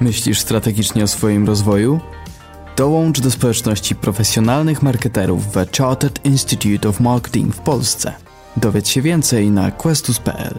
Myślisz 0.00 0.40
strategicznie 0.40 1.04
o 1.04 1.06
swoim 1.06 1.46
rozwoju? 1.46 2.00
Dołącz 2.76 3.20
do 3.20 3.30
społeczności 3.30 3.94
profesjonalnych 3.94 4.82
marketerów 4.82 5.52
w 5.52 5.76
Chartered 5.76 6.24
Institute 6.24 6.88
of 6.88 7.00
Marketing 7.00 7.54
w 7.54 7.60
Polsce. 7.60 8.14
Dowiedz 8.56 8.88
się 8.88 9.02
więcej 9.02 9.50
na 9.50 9.70
questus.pl. 9.70 10.54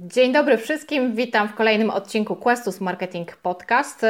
Dzień 0.00 0.32
dobry 0.32 0.58
wszystkim, 0.58 1.14
witam 1.14 1.48
w 1.48 1.54
kolejnym 1.54 1.90
odcinku 1.90 2.36
Questus 2.36 2.80
Marketing 2.80 3.36
Podcast. 3.36 4.06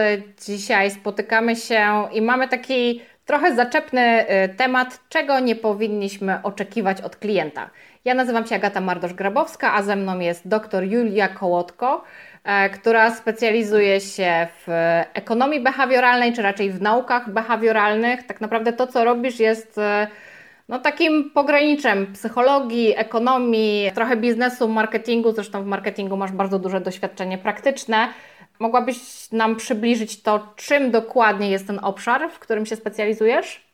Dzisiaj 0.46 0.91
spotykamy 0.91 1.57
się 1.57 2.09
i 2.12 2.23
mamy 2.23 2.49
taki 2.49 3.01
trochę 3.25 3.54
zaczepny 3.54 4.27
y, 4.45 4.48
temat, 4.48 5.00
czego 5.09 5.40
nie 5.40 5.57
powinniśmy 5.57 6.43
oczekiwać 6.43 7.00
od 7.00 7.16
klienta. 7.16 7.70
Ja 8.04 8.14
nazywam 8.14 8.46
się 8.46 8.54
Agata 8.54 8.80
Mardosz-Grabowska, 8.80 9.71
a 9.75 9.82
ze 9.82 9.96
mną 9.96 10.18
jest 10.18 10.49
dr 10.49 10.85
Julia 10.85 11.29
Kołotko, 11.29 12.04
e, 12.44 12.71
która 12.71 13.11
specjalizuje 13.11 14.00
się 14.00 14.46
w 14.66 14.68
ekonomii 15.14 15.61
behawioralnej, 15.61 16.32
czy 16.32 16.43
raczej 16.43 16.71
w 16.71 16.82
naukach 16.82 17.30
behawioralnych. 17.30 18.26
Tak 18.26 18.40
naprawdę 18.40 18.72
to, 18.72 18.86
co 18.86 19.04
robisz, 19.04 19.41
jest 19.41 19.79
e, 19.79 20.07
no, 20.68 20.79
takim 20.79 21.30
pograniczem 21.30 22.13
psychologii, 22.13 22.94
ekonomii, 22.96 23.91
trochę 23.94 24.16
biznesu, 24.16 24.68
marketingu. 24.68 25.32
Zresztą 25.32 25.63
w 25.63 25.66
marketingu 25.66 26.16
masz 26.16 26.32
bardzo 26.32 26.58
duże 26.58 26.80
doświadczenie 26.80 27.38
praktyczne. 27.38 28.08
Mogłabyś 28.58 29.31
nam 29.32 29.57
przybliżyć 29.57 30.22
to, 30.22 30.49
czym 30.57 30.90
dokładnie 30.90 31.50
jest 31.50 31.67
ten 31.67 31.81
obszar, 31.82 32.31
w 32.31 32.39
którym 32.39 32.67
się 32.67 32.77
specjalizujesz? 32.77 33.64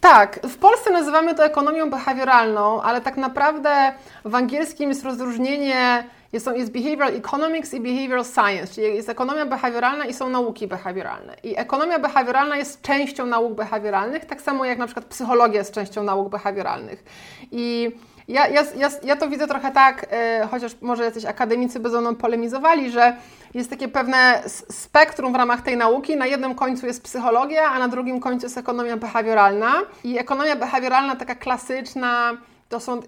Tak, 0.00 0.40
w 0.46 0.56
Polsce 0.56 0.90
nazywamy 0.90 1.34
to 1.34 1.44
ekonomią 1.44 1.90
behawioralną, 1.90 2.82
ale 2.82 3.00
tak 3.00 3.16
naprawdę 3.16 3.92
w 4.24 4.34
angielskim 4.34 4.88
jest 4.88 5.04
rozróżnienie, 5.04 6.04
jest, 6.32 6.50
jest 6.56 6.72
behavioral 6.72 7.16
economics 7.16 7.74
i 7.74 7.80
behavioral 7.80 8.24
science, 8.24 8.74
czyli 8.74 8.86
jest 8.86 9.08
ekonomia 9.08 9.46
behawioralna 9.46 10.06
i 10.06 10.14
są 10.14 10.28
nauki 10.28 10.66
behawioralne. 10.66 11.36
I 11.42 11.58
ekonomia 11.58 11.98
behawioralna 11.98 12.56
jest 12.56 12.82
częścią 12.82 13.26
nauk 13.26 13.54
behawioralnych, 13.54 14.24
tak 14.24 14.42
samo 14.42 14.64
jak 14.64 14.78
na 14.78 14.86
przykład 14.86 15.06
psychologia 15.06 15.58
jest 15.58 15.74
częścią 15.74 16.02
nauk 16.02 16.28
behawioralnych. 16.28 17.04
I 17.50 17.90
ja, 18.28 18.48
ja, 18.48 18.62
ja, 18.76 18.90
ja 19.02 19.16
to 19.16 19.28
widzę 19.28 19.46
trochę 19.46 19.72
tak, 19.72 20.06
yy, 20.40 20.48
chociaż 20.48 20.72
może 20.80 21.04
jacyś 21.04 21.24
akademicy 21.24 21.80
by 21.80 21.90
ze 21.90 22.00
mną 22.00 22.14
polemizowali, 22.14 22.90
że 22.90 23.16
jest 23.54 23.70
takie 23.70 23.88
pewne 23.88 24.42
spektrum 24.70 25.32
w 25.32 25.36
ramach 25.36 25.62
tej 25.62 25.76
nauki. 25.76 26.16
Na 26.16 26.26
jednym 26.26 26.54
końcu 26.54 26.86
jest 26.86 27.02
psychologia, 27.02 27.62
a 27.64 27.78
na 27.78 27.88
drugim 27.88 28.20
końcu 28.20 28.46
jest 28.46 28.58
ekonomia 28.58 28.96
behawioralna. 28.96 29.72
I 30.04 30.18
ekonomia 30.18 30.56
behawioralna, 30.56 31.16
taka 31.16 31.34
klasyczna, 31.34 32.36
to 32.68 32.80
są 32.80 33.00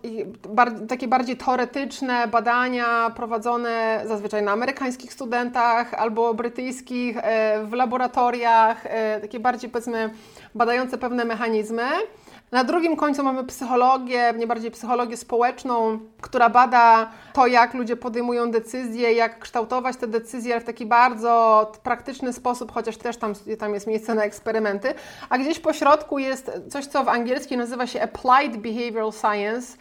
takie 0.89 1.09
bardziej 1.09 1.37
teoretyczne 1.37 2.29
badania 2.29 3.11
prowadzone 3.17 4.03
zazwyczaj 4.07 4.43
na 4.43 4.53
amerykańskich 4.53 5.13
studentach 5.13 5.95
albo 5.95 6.35
brytyjskich, 6.35 7.17
e, 7.17 7.65
w 7.65 7.73
laboratoriach, 7.73 8.87
e, 8.87 9.21
takie 9.21 9.41
bardziej 9.41 9.71
powiedzmy 9.71 10.11
badające 10.55 10.99
pewne 10.99 11.25
mechanizmy. 11.25 11.83
Na 12.53 12.65
drugim 12.65 12.97
końcu 12.97 13.23
mamy 13.23 13.45
psychologię, 13.45 14.35
nie 14.37 14.47
bardziej 14.47 14.71
psychologię 14.71 15.17
społeczną, 15.17 15.99
która 16.21 16.49
bada 16.49 17.11
to, 17.33 17.47
jak 17.47 17.75
ludzie 17.75 17.97
podejmują 17.97 18.51
decyzje, 18.51 19.13
jak 19.13 19.39
kształtować 19.39 19.97
te 19.97 20.07
decyzje, 20.07 20.61
w 20.61 20.65
taki 20.65 20.87
bardzo 20.87 21.73
praktyczny 21.83 22.33
sposób, 22.33 22.73
chociaż 22.73 22.97
też 22.97 23.17
tam, 23.17 23.35
tam 23.59 23.75
jest 23.75 23.87
miejsce 23.87 24.15
na 24.15 24.25
eksperymenty. 24.25 24.95
A 25.29 25.39
gdzieś 25.39 25.59
po 25.59 25.73
środku 25.73 26.19
jest 26.19 26.51
coś, 26.71 26.87
co 26.87 27.05
w 27.05 27.09
angielskim 27.09 27.61
nazywa 27.61 27.87
się 27.87 28.03
Applied 28.03 28.57
Behavioral 28.57 29.13
Science, 29.13 29.77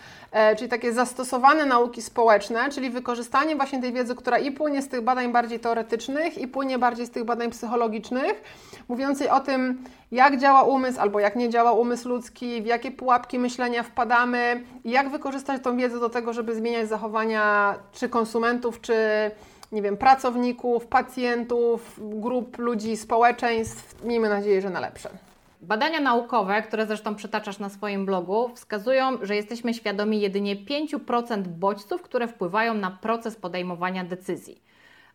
czyli 0.58 0.70
takie 0.70 0.94
zastosowane 0.94 1.66
nauki 1.66 2.02
społeczne, 2.02 2.70
czyli 2.70 2.90
wykorzystanie 2.90 3.56
właśnie 3.56 3.82
tej 3.82 3.94
wiedzy, 3.94 4.16
która 4.16 4.38
i 4.38 4.52
płynie 4.52 4.82
z 4.82 4.88
tych 4.88 5.02
badań 5.02 5.32
bardziej 5.32 5.60
teoretycznych, 5.60 6.38
i 6.38 6.48
płynie 6.48 6.80
bardziej 6.80 7.06
z 7.06 7.12
tych 7.12 7.24
badań 7.24 7.50
psychologicznych, 7.50 8.44
mówiącej 8.88 9.30
o 9.30 9.40
tym, 9.40 9.84
jak 10.12 10.40
działa 10.40 10.64
umysł 10.64 11.00
albo 11.00 11.20
jak 11.20 11.36
nie 11.36 11.50
działa 11.50 11.72
umysł 11.72 12.10
ludzki, 12.10 12.62
w 12.62 12.66
jakie 12.66 12.92
pułapki 12.92 13.40
myślenia 13.40 13.84
wpadamy, 13.84 14.64
jak 14.86 15.10
wykorzystać 15.10 15.64
tą 15.64 15.78
wiedzę 15.78 16.00
do 16.00 16.10
tego, 16.10 16.34
żeby 16.34 16.56
zmieniać 16.56 16.90
zachowania 16.90 17.76
czy 17.92 18.10
konsumentów, 18.10 18.82
czy 18.82 18.96
nie 19.72 19.82
wiem, 19.82 19.98
pracowników, 19.98 20.88
pacjentów, 20.88 22.00
grup 22.00 22.58
ludzi, 22.58 22.98
społeczeństw. 22.98 24.04
Miejmy 24.04 24.30
nadzieję, 24.30 24.62
że 24.62 24.70
na 24.70 24.80
lepsze. 24.80 25.10
Badania 25.62 26.00
naukowe, 26.00 26.62
które 26.62 26.86
zresztą 26.86 27.16
przytaczasz 27.16 27.60
na 27.60 27.70
swoim 27.70 28.06
blogu, 28.06 28.50
wskazują, 28.56 29.18
że 29.22 29.36
jesteśmy 29.36 29.74
świadomi 29.74 30.22
jedynie 30.22 30.56
5% 30.56 31.48
bodźców, 31.48 32.02
które 32.02 32.28
wpływają 32.28 32.74
na 32.74 32.92
proces 32.92 33.36
podejmowania 33.36 34.04
decyzji. 34.04 34.62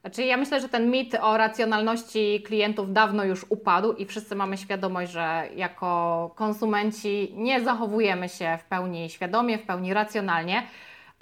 Znaczy, 0.01 0.23
ja 0.23 0.37
myślę, 0.37 0.61
że 0.61 0.69
ten 0.69 0.91
mit 0.91 1.15
o 1.21 1.37
racjonalności 1.37 2.43
klientów 2.47 2.93
dawno 2.93 3.25
już 3.25 3.47
upadł 3.49 3.93
i 3.93 4.07
wszyscy 4.07 4.37
mamy 4.37 4.57
świadomość, 4.57 5.13
że 5.13 5.49
jako 5.57 6.31
konsumenci 6.35 7.35
nie 7.37 7.61
zachowujemy 7.61 8.29
się 8.29 8.59
w 8.61 8.65
pełni 8.65 9.11
świadomie, 9.11 9.59
w 9.59 9.63
pełni 9.63 9.95
racjonalnie, 9.95 10.63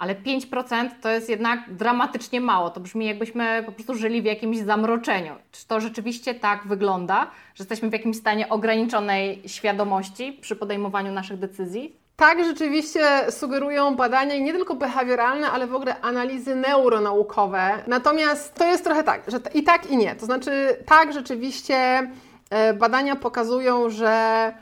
ale 0.03 0.15
5% 0.15 0.89
to 1.01 1.09
jest 1.09 1.29
jednak 1.29 1.59
dramatycznie 1.75 2.41
mało. 2.41 2.69
To 2.69 2.79
brzmi, 2.79 3.05
jakbyśmy 3.05 3.63
po 3.65 3.71
prostu 3.71 3.95
żyli 3.95 4.21
w 4.21 4.25
jakimś 4.25 4.57
zamroczeniu. 4.57 5.35
Czy 5.51 5.67
to 5.67 5.79
rzeczywiście 5.79 6.35
tak 6.35 6.67
wygląda, 6.67 7.31
że 7.55 7.61
jesteśmy 7.61 7.89
w 7.89 7.93
jakimś 7.93 8.17
stanie 8.17 8.49
ograniczonej 8.49 9.41
świadomości 9.45 10.37
przy 10.41 10.55
podejmowaniu 10.55 11.11
naszych 11.11 11.39
decyzji? 11.39 11.95
Tak, 12.15 12.45
rzeczywiście 12.45 13.31
sugerują 13.31 13.95
badania 13.95 14.37
nie 14.37 14.53
tylko 14.53 14.75
behawioralne, 14.75 15.51
ale 15.51 15.67
w 15.67 15.75
ogóle 15.75 16.01
analizy 16.01 16.55
neuronaukowe. 16.55 17.83
Natomiast 17.87 18.55
to 18.55 18.65
jest 18.65 18.83
trochę 18.83 19.03
tak, 19.03 19.31
że 19.31 19.39
i 19.53 19.63
tak 19.63 19.91
i 19.91 19.97
nie. 19.97 20.15
To 20.15 20.25
znaczy, 20.25 20.77
tak, 20.85 21.13
rzeczywiście 21.13 21.75
e, 22.49 22.73
badania 22.73 23.15
pokazują, 23.15 23.89
że 23.89 24.53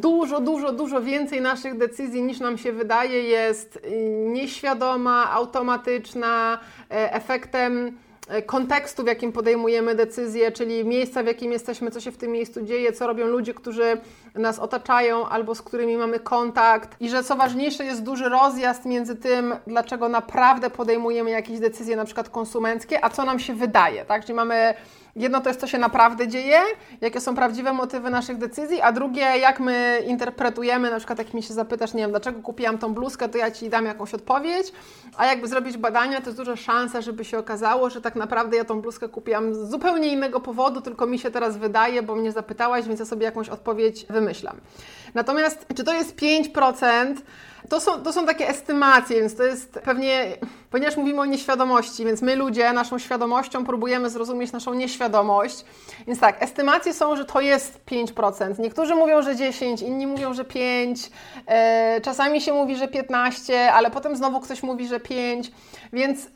dużo, 0.00 0.40
dużo, 0.40 0.72
dużo 0.72 1.02
więcej 1.02 1.40
naszych 1.40 1.78
decyzji 1.78 2.22
niż 2.22 2.40
nam 2.40 2.58
się 2.58 2.72
wydaje 2.72 3.22
jest 3.22 3.76
y, 3.76 3.90
nieświadoma, 4.26 5.30
automatyczna, 5.30 6.58
e, 6.90 7.12
efektem 7.12 7.96
E, 8.28 8.42
kontekstu, 8.42 9.02
w 9.04 9.06
jakim 9.06 9.32
podejmujemy 9.32 9.94
decyzje, 9.94 10.52
czyli 10.52 10.84
miejsca, 10.84 11.22
w 11.22 11.26
jakim 11.26 11.52
jesteśmy, 11.52 11.90
co 11.90 12.00
się 12.00 12.12
w 12.12 12.16
tym 12.16 12.30
miejscu 12.30 12.62
dzieje, 12.62 12.92
co 12.92 13.06
robią 13.06 13.26
ludzie, 13.26 13.54
którzy 13.54 13.98
nas 14.38 14.58
otaczają 14.58 15.28
albo 15.28 15.54
z 15.54 15.62
którymi 15.62 15.96
mamy 15.96 16.20
kontakt. 16.20 16.96
I 17.00 17.10
że 17.10 17.24
co 17.24 17.36
ważniejsze 17.36 17.84
jest 17.84 18.02
duży 18.02 18.28
rozjazd 18.28 18.84
między 18.84 19.16
tym, 19.16 19.54
dlaczego 19.66 20.08
naprawdę 20.08 20.70
podejmujemy 20.70 21.30
jakieś 21.30 21.60
decyzje 21.60 21.96
na 21.96 22.04
przykład 22.04 22.28
konsumenckie, 22.28 23.04
a 23.04 23.10
co 23.10 23.24
nam 23.24 23.38
się 23.38 23.54
wydaje, 23.54 24.04
tak? 24.04 24.22
Czyli 24.22 24.34
mamy 24.34 24.74
Jedno 25.16 25.40
to 25.40 25.50
jest, 25.50 25.60
co 25.60 25.66
się 25.66 25.78
naprawdę 25.78 26.28
dzieje, 26.28 26.58
jakie 27.00 27.20
są 27.20 27.34
prawdziwe 27.34 27.72
motywy 27.72 28.10
naszych 28.10 28.38
decyzji, 28.38 28.80
a 28.80 28.92
drugie, 28.92 29.20
jak 29.20 29.60
my 29.60 30.02
interpretujemy, 30.06 30.90
na 30.90 30.96
przykład 30.96 31.18
jak 31.18 31.34
mi 31.34 31.42
się 31.42 31.54
zapytasz, 31.54 31.94
nie 31.94 32.02
wiem, 32.02 32.10
dlaczego 32.10 32.42
kupiłam 32.42 32.78
tą 32.78 32.94
bluzkę, 32.94 33.28
to 33.28 33.38
ja 33.38 33.50
Ci 33.50 33.70
dam 33.70 33.86
jakąś 33.86 34.14
odpowiedź, 34.14 34.72
a 35.16 35.26
jakby 35.26 35.48
zrobić 35.48 35.76
badania, 35.76 36.20
to 36.20 36.26
jest 36.26 36.38
duża 36.38 36.56
szansa, 36.56 37.00
żeby 37.00 37.24
się 37.24 37.38
okazało, 37.38 37.90
że 37.90 38.00
tak 38.00 38.16
naprawdę 38.16 38.56
ja 38.56 38.64
tą 38.64 38.80
bluzkę 38.80 39.08
kupiłam 39.08 39.54
z 39.54 39.70
zupełnie 39.70 40.12
innego 40.12 40.40
powodu, 40.40 40.80
tylko 40.80 41.06
mi 41.06 41.18
się 41.18 41.30
teraz 41.30 41.56
wydaje, 41.56 42.02
bo 42.02 42.14
mnie 42.14 42.32
zapytałaś, 42.32 42.86
więc 42.86 43.00
ja 43.00 43.06
sobie 43.06 43.24
jakąś 43.24 43.48
odpowiedź 43.48 44.06
wymyślam. 44.26 44.60
Natomiast, 45.14 45.66
czy 45.76 45.84
to 45.84 45.94
jest 45.94 46.16
5%? 46.16 47.14
To 47.68 47.80
są, 47.80 48.02
to 48.02 48.12
są 48.12 48.26
takie 48.26 48.48
estymacje, 48.48 49.20
więc 49.20 49.36
to 49.36 49.42
jest 49.42 49.72
pewnie, 49.84 50.36
ponieważ 50.70 50.96
mówimy 50.96 51.20
o 51.20 51.24
nieświadomości, 51.24 52.04
więc 52.04 52.22
my 52.22 52.36
ludzie 52.36 52.72
naszą 52.72 52.98
świadomością 52.98 53.64
próbujemy 53.64 54.10
zrozumieć 54.10 54.52
naszą 54.52 54.74
nieświadomość. 54.74 55.64
Więc 56.06 56.20
tak, 56.20 56.42
estymacje 56.42 56.94
są, 56.94 57.16
że 57.16 57.24
to 57.24 57.40
jest 57.40 57.80
5%. 57.86 58.58
Niektórzy 58.58 58.94
mówią, 58.94 59.22
że 59.22 59.36
10, 59.36 59.82
inni 59.82 60.06
mówią, 60.06 60.34
że 60.34 60.44
5, 60.44 61.10
e, 61.46 62.00
czasami 62.00 62.40
się 62.40 62.52
mówi, 62.52 62.76
że 62.76 62.88
15, 62.88 63.72
ale 63.72 63.90
potem 63.90 64.16
znowu 64.16 64.40
ktoś 64.40 64.62
mówi, 64.62 64.88
że 64.88 65.00
5, 65.00 65.50
więc 65.92 66.28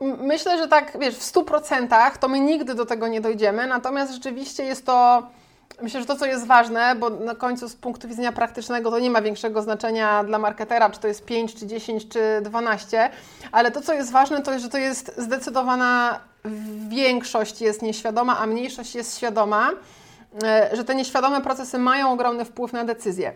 myślę, 0.00 0.58
że 0.58 0.68
tak, 0.68 0.96
wiesz, 1.00 1.16
w 1.16 1.32
100% 1.32 2.18
to 2.20 2.28
my 2.28 2.40
nigdy 2.40 2.74
do 2.74 2.86
tego 2.86 3.08
nie 3.08 3.20
dojdziemy, 3.20 3.66
natomiast 3.66 4.12
rzeczywiście 4.12 4.64
jest 4.64 4.86
to 4.86 5.22
Myślę, 5.82 6.00
że 6.00 6.06
to, 6.06 6.16
co 6.16 6.26
jest 6.26 6.46
ważne, 6.46 6.96
bo 6.96 7.10
na 7.10 7.34
końcu 7.34 7.68
z 7.68 7.74
punktu 7.74 8.08
widzenia 8.08 8.32
praktycznego 8.32 8.90
to 8.90 8.98
nie 8.98 9.10
ma 9.10 9.22
większego 9.22 9.62
znaczenia 9.62 10.24
dla 10.24 10.38
marketera, 10.38 10.90
czy 10.90 11.00
to 11.00 11.08
jest 11.08 11.24
5, 11.24 11.54
czy 11.54 11.66
10, 11.66 12.08
czy 12.08 12.40
12, 12.42 13.10
ale 13.52 13.70
to, 13.70 13.80
co 13.80 13.94
jest 13.94 14.12
ważne, 14.12 14.42
to 14.42 14.52
jest, 14.52 14.64
że 14.64 14.70
to 14.70 14.78
jest 14.78 15.12
zdecydowana 15.16 16.20
większość 16.88 17.60
jest 17.60 17.82
nieświadoma, 17.82 18.38
a 18.38 18.46
mniejszość 18.46 18.94
jest 18.94 19.16
świadoma 19.16 19.70
że 20.72 20.84
te 20.84 20.94
nieświadome 20.94 21.40
procesy 21.40 21.78
mają 21.78 22.12
ogromny 22.12 22.44
wpływ 22.44 22.72
na 22.72 22.84
decyzję. 22.84 23.32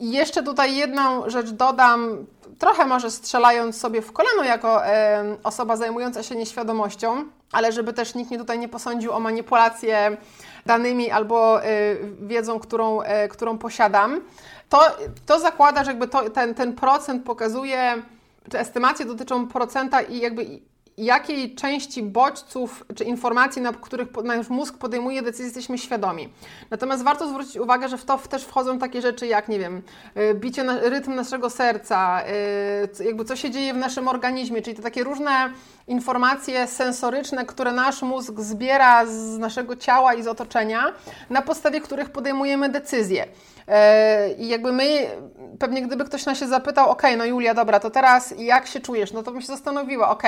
I 0.00 0.12
jeszcze 0.12 0.42
tutaj 0.42 0.76
jedną 0.76 1.30
rzecz 1.30 1.50
dodam, 1.50 2.26
trochę 2.58 2.84
może 2.84 3.10
strzelając 3.10 3.80
sobie 3.80 4.02
w 4.02 4.12
kolano 4.12 4.44
jako 4.44 4.86
e, 4.86 5.36
osoba 5.44 5.76
zajmująca 5.76 6.22
się 6.22 6.36
nieświadomością, 6.36 7.24
ale 7.52 7.72
żeby 7.72 7.92
też 7.92 8.14
nikt 8.14 8.30
mnie 8.30 8.38
tutaj 8.38 8.58
nie 8.58 8.68
posądził 8.68 9.12
o 9.12 9.20
manipulację 9.20 10.16
danymi 10.66 11.10
albo 11.10 11.64
y, 11.64 11.66
wiedzą, 12.20 12.60
którą, 12.60 13.02
y, 13.02 13.28
którą 13.28 13.58
posiadam. 13.58 14.20
To, 14.68 14.80
to 15.26 15.40
zakłada, 15.40 15.84
że 15.84 15.90
jakby 15.90 16.08
to, 16.08 16.30
ten, 16.30 16.54
ten 16.54 16.72
procent 16.72 17.24
pokazuje, 17.24 18.02
czy 18.50 18.58
estymacje 18.58 19.06
dotyczą 19.06 19.48
procenta 19.48 20.02
i 20.02 20.18
jakby 20.18 20.60
jakiej 20.98 21.54
części 21.54 22.02
bodźców 22.02 22.84
czy 22.94 23.04
informacji, 23.04 23.62
na 23.62 23.72
których 23.72 24.08
nasz 24.24 24.48
mózg 24.48 24.78
podejmuje 24.78 25.22
decyzje, 25.22 25.44
jesteśmy 25.44 25.78
świadomi. 25.78 26.28
Natomiast 26.70 27.04
warto 27.04 27.28
zwrócić 27.28 27.56
uwagę, 27.56 27.88
że 27.88 27.98
w 27.98 28.04
to 28.04 28.18
też 28.18 28.44
wchodzą 28.44 28.78
takie 28.78 29.02
rzeczy 29.02 29.26
jak, 29.26 29.48
nie 29.48 29.58
wiem, 29.58 29.82
y, 30.16 30.34
bicie, 30.34 30.64
na, 30.64 30.80
rytm 30.80 31.14
naszego 31.14 31.50
serca, 31.50 32.22
y, 33.00 33.04
jakby 33.04 33.24
co 33.24 33.36
się 33.36 33.50
dzieje 33.50 33.74
w 33.74 33.76
naszym 33.76 34.08
organizmie, 34.08 34.62
czyli 34.62 34.76
to 34.76 34.82
takie 34.82 35.04
różne 35.04 35.52
informacje 35.86 36.66
sensoryczne, 36.66 37.46
które 37.46 37.72
nasz 37.72 38.02
mózg 38.02 38.40
zbiera 38.40 39.06
z 39.06 39.38
naszego 39.38 39.76
ciała 39.76 40.14
i 40.14 40.22
z 40.22 40.26
otoczenia, 40.26 40.92
na 41.30 41.42
podstawie 41.42 41.80
których 41.80 42.10
podejmujemy 42.10 42.68
decyzje. 42.68 43.26
E, 43.68 44.32
I 44.32 44.48
jakby 44.48 44.72
my, 44.72 45.06
pewnie 45.58 45.82
gdyby 45.82 46.04
ktoś 46.04 46.26
nas 46.26 46.38
się 46.38 46.46
zapytał, 46.46 46.90
ok, 46.90 47.02
no 47.16 47.24
Julia, 47.24 47.54
dobra, 47.54 47.80
to 47.80 47.90
teraz 47.90 48.34
jak 48.38 48.66
się 48.66 48.80
czujesz? 48.80 49.12
No 49.12 49.22
to 49.22 49.32
bym 49.32 49.40
się 49.40 49.46
zastanowiła, 49.46 50.08
ok, 50.08 50.22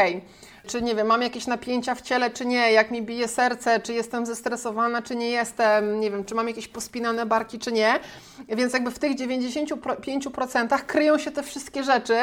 czy 0.66 0.82
nie 0.82 0.94
wiem, 0.94 1.06
mam 1.06 1.22
jakieś 1.22 1.46
napięcia 1.46 1.94
w 1.94 2.00
ciele, 2.00 2.30
czy 2.30 2.46
nie, 2.46 2.72
jak 2.72 2.90
mi 2.90 3.02
bije 3.02 3.28
serce, 3.28 3.80
czy 3.80 3.92
jestem 3.92 4.26
zestresowana, 4.26 5.02
czy 5.02 5.16
nie 5.16 5.30
jestem, 5.30 6.00
nie 6.00 6.10
wiem, 6.10 6.24
czy 6.24 6.34
mam 6.34 6.48
jakieś 6.48 6.68
pospinane 6.68 7.26
barki, 7.26 7.58
czy 7.58 7.72
nie. 7.72 8.00
Więc 8.48 8.72
jakby 8.72 8.90
w 8.90 8.98
tych 8.98 9.16
95% 9.16 10.78
kryją 10.86 11.18
się 11.18 11.30
te 11.30 11.42
wszystkie 11.42 11.84
rzeczy, 11.84 12.16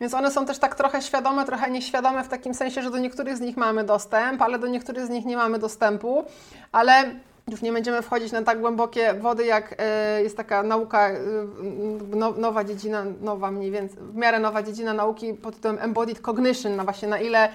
więc 0.00 0.14
one 0.14 0.30
są 0.30 0.46
też 0.46 0.58
tak 0.58 0.74
trochę 0.74 1.02
świadome, 1.02 1.44
trochę 1.44 1.70
nieświadome 1.70 2.24
w 2.24 2.28
takim 2.28 2.54
sensie, 2.54 2.73
że 2.82 2.90
do 2.90 2.98
niektórych 2.98 3.36
z 3.36 3.40
nich 3.40 3.56
mamy 3.56 3.84
dostęp, 3.84 4.42
ale 4.42 4.58
do 4.58 4.66
niektórych 4.66 5.06
z 5.06 5.10
nich 5.10 5.24
nie 5.24 5.36
mamy 5.36 5.58
dostępu, 5.58 6.24
ale 6.72 7.04
już 7.50 7.62
nie 7.62 7.72
będziemy 7.72 8.02
wchodzić 8.02 8.32
na 8.32 8.42
tak 8.42 8.60
głębokie 8.60 9.14
wody, 9.14 9.46
jak 9.46 9.74
e, 9.78 10.22
jest 10.22 10.36
taka 10.36 10.62
nauka, 10.62 11.10
e, 11.10 11.18
nowa 12.36 12.64
dziedzina, 12.64 13.04
nowa 13.20 13.50
mniej 13.50 13.70
więcej, 13.70 13.98
w 14.02 14.16
miarę 14.16 14.38
nowa 14.38 14.62
dziedzina 14.62 14.94
nauki 14.94 15.34
pod 15.34 15.54
tytułem 15.54 15.78
Embodied 15.80 16.20
Cognition, 16.20 16.76
na 16.76 16.84
właśnie 16.84 17.08
na 17.08 17.18
ile 17.18 17.48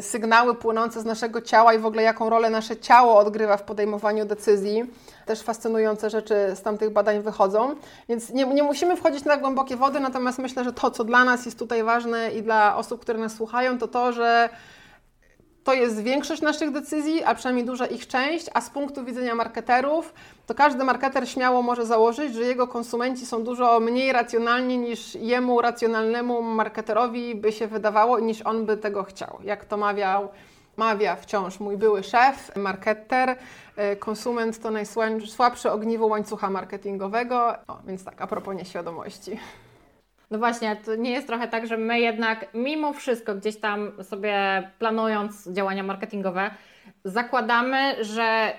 sygnały 0.00 0.54
płynące 0.54 1.00
z 1.00 1.04
naszego 1.04 1.42
ciała 1.42 1.74
i 1.74 1.78
w 1.78 1.86
ogóle 1.86 2.02
jaką 2.02 2.30
rolę 2.30 2.50
nasze 2.50 2.76
ciało 2.76 3.18
odgrywa 3.18 3.56
w 3.56 3.62
podejmowaniu 3.62 4.24
decyzji. 4.24 4.84
Też 5.26 5.42
fascynujące 5.42 6.10
rzeczy 6.10 6.34
z 6.54 6.62
tamtych 6.62 6.90
badań 6.90 7.22
wychodzą. 7.22 7.74
Więc 8.08 8.30
nie, 8.30 8.44
nie 8.44 8.62
musimy 8.62 8.96
wchodzić 8.96 9.24
na 9.24 9.36
głębokie 9.36 9.76
wody, 9.76 10.00
natomiast 10.00 10.38
myślę, 10.38 10.64
że 10.64 10.72
to, 10.72 10.90
co 10.90 11.04
dla 11.04 11.24
nas 11.24 11.46
jest 11.46 11.58
tutaj 11.58 11.82
ważne 11.82 12.30
i 12.30 12.42
dla 12.42 12.76
osób, 12.76 13.00
które 13.00 13.18
nas 13.18 13.34
słuchają, 13.34 13.78
to 13.78 13.88
to, 13.88 14.12
że 14.12 14.48
to 15.68 15.74
jest 15.74 16.02
większość 16.02 16.42
naszych 16.42 16.70
decyzji, 16.70 17.24
a 17.24 17.34
przynajmniej 17.34 17.66
duża 17.66 17.86
ich 17.86 18.06
część, 18.06 18.46
a 18.54 18.60
z 18.60 18.70
punktu 18.70 19.04
widzenia 19.04 19.34
marketerów, 19.34 20.14
to 20.46 20.54
każdy 20.54 20.84
marketer 20.84 21.28
śmiało 21.28 21.62
może 21.62 21.86
założyć, 21.86 22.34
że 22.34 22.42
jego 22.42 22.66
konsumenci 22.66 23.26
są 23.26 23.44
dużo 23.44 23.80
mniej 23.80 24.12
racjonalni 24.12 24.78
niż 24.78 25.14
jemu 25.14 25.60
racjonalnemu 25.60 26.42
marketerowi 26.42 27.34
by 27.34 27.52
się 27.52 27.66
wydawało, 27.66 28.18
niż 28.18 28.42
on 28.42 28.66
by 28.66 28.76
tego 28.76 29.04
chciał. 29.04 29.38
Jak 29.44 29.64
to 29.64 29.76
mawiał 29.76 30.28
mawia 30.76 31.16
wciąż 31.16 31.60
mój 31.60 31.76
były 31.76 32.02
szef, 32.02 32.56
marketer, 32.56 33.36
e, 33.76 33.96
konsument 33.96 34.62
to 34.62 34.70
najsłabsze 34.70 35.72
ogniwo 35.72 36.06
łańcucha 36.06 36.50
marketingowego. 36.50 37.54
O, 37.66 37.78
więc 37.86 38.04
tak, 38.04 38.22
a 38.22 38.26
propos 38.26 38.56
nieświadomości. 38.56 39.38
No 40.30 40.38
właśnie, 40.38 40.76
to 40.76 40.96
nie 40.96 41.10
jest 41.10 41.26
trochę 41.26 41.48
tak, 41.48 41.66
że 41.66 41.76
my 41.76 42.00
jednak 42.00 42.46
mimo 42.54 42.92
wszystko 42.92 43.34
gdzieś 43.34 43.56
tam 43.56 44.04
sobie 44.04 44.62
planując 44.78 45.48
działania 45.52 45.82
marketingowe, 45.82 46.50
zakładamy, 47.04 48.04
że 48.04 48.52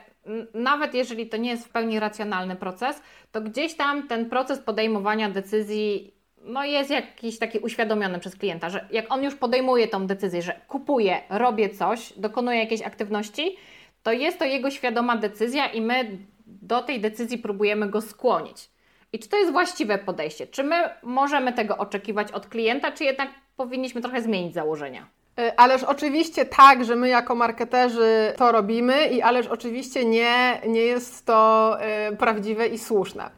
nawet 0.54 0.94
jeżeli 0.94 1.30
to 1.30 1.38
nie 1.38 1.50
jest 1.50 1.66
w 1.66 1.70
pełni 1.70 2.00
racjonalny 2.00 2.56
proces, 2.56 3.02
to 3.32 3.42
gdzieś 3.42 3.76
tam 3.76 4.08
ten 4.08 4.30
proces 4.30 4.60
podejmowania 4.60 5.30
decyzji 5.30 6.14
no 6.42 6.66
jest 6.66 6.90
jakiś 6.90 7.40
taki 7.40 7.60
uświadomiony 7.60 8.20
przez 8.20 8.36
klienta, 8.36 8.70
że 8.70 8.88
jak 8.92 9.14
on 9.14 9.24
już 9.24 9.36
podejmuje 9.36 9.88
tą 9.88 10.08
decyzję, 10.08 10.42
że 10.42 10.62
kupuje, 10.68 11.22
robię 11.30 11.70
coś, 11.70 12.14
dokonuje 12.18 12.60
jakiejś 12.60 12.82
aktywności, 12.82 13.58
to 14.04 14.12
jest 14.12 14.40
to 14.40 14.46
jego 14.46 14.72
świadoma 14.72 15.18
decyzja 15.18 15.68
i 15.68 15.82
my 15.82 16.18
do 16.46 16.82
tej 16.82 17.02
decyzji 17.02 17.38
próbujemy 17.38 17.90
go 17.90 18.02
skłonić. 18.02 18.70
I 19.14 19.20
czy 19.20 19.30
to 19.30 19.38
jest 19.38 19.52
właściwe 19.52 19.98
podejście? 19.98 20.48
Czy 20.48 20.64
my 20.64 20.76
możemy 21.04 21.54
tego 21.54 21.78
oczekiwać 21.78 22.32
od 22.32 22.48
klienta, 22.48 22.92
czy 22.92 23.04
jednak 23.04 23.30
powinniśmy 23.56 24.02
trochę 24.02 24.22
zmienić 24.22 24.54
założenia? 24.54 25.08
E, 25.40 25.60
ależ 25.60 25.84
oczywiście 25.84 26.46
tak, 26.46 26.86
że 26.86 26.96
my 26.96 27.10
jako 27.10 27.36
marketerzy 27.36 28.34
to 28.38 28.52
robimy 28.52 29.08
i 29.08 29.22
ależ 29.22 29.48
oczywiście 29.48 30.06
nie, 30.06 30.62
nie 30.68 30.82
jest 30.82 31.26
to 31.26 31.78
y, 32.12 32.16
prawdziwe 32.18 32.68
i 32.68 32.78
słuszne. 32.80 33.30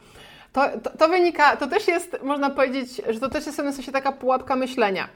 To, 0.53 0.61
to, 0.83 0.97
to, 0.97 1.07
wynika, 1.07 1.57
to 1.57 1.67
też 1.67 1.87
jest, 1.87 2.17
można 2.23 2.49
powiedzieć, 2.49 3.01
że 3.09 3.19
to 3.19 3.29
też 3.29 3.45
jest 3.45 3.61
w 3.61 3.73
sensie 3.73 3.91
taka 3.91 4.11
pułapka 4.11 4.55
myślenia. 4.55 5.07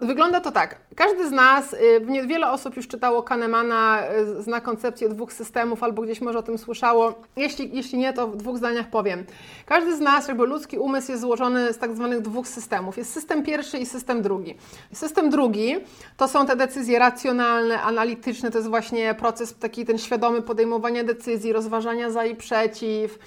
Wygląda 0.00 0.40
to 0.40 0.52
tak. 0.52 0.76
Każdy 0.96 1.28
z 1.28 1.30
nas, 1.30 1.72
y, 1.72 2.26
wiele 2.26 2.50
osób 2.50 2.76
już 2.76 2.88
czytało 2.88 3.22
Kahnemana, 3.22 4.02
y, 4.38 4.42
zna 4.42 4.60
koncepcję 4.60 5.08
dwóch 5.08 5.32
systemów, 5.32 5.82
albo 5.82 6.02
gdzieś 6.02 6.20
może 6.20 6.38
o 6.38 6.42
tym 6.42 6.58
słyszało. 6.58 7.14
Jeśli, 7.36 7.70
jeśli 7.72 7.98
nie, 7.98 8.12
to 8.12 8.28
w 8.28 8.36
dwóch 8.36 8.58
zdaniach 8.58 8.90
powiem. 8.90 9.24
Każdy 9.66 9.96
z 9.96 10.00
nas, 10.00 10.28
jakby 10.28 10.46
ludzki 10.46 10.78
umysł 10.78 11.10
jest 11.10 11.22
złożony 11.22 11.72
z 11.72 11.78
tak 11.78 11.94
zwanych 11.94 12.20
dwóch 12.20 12.48
systemów. 12.48 12.96
Jest 12.96 13.12
system 13.12 13.42
pierwszy 13.42 13.78
i 13.78 13.86
system 13.86 14.22
drugi. 14.22 14.54
System 14.92 15.30
drugi 15.30 15.76
to 16.16 16.28
są 16.28 16.46
te 16.46 16.56
decyzje 16.56 16.98
racjonalne, 16.98 17.82
analityczne, 17.82 18.50
to 18.50 18.58
jest 18.58 18.70
właśnie 18.70 19.14
proces 19.14 19.54
taki 19.58 19.84
ten 19.84 19.98
świadomy 19.98 20.42
podejmowania 20.42 21.04
decyzji, 21.04 21.52
rozważania 21.52 22.10
za 22.10 22.24
i 22.24 22.36
przeciw, 22.36 23.18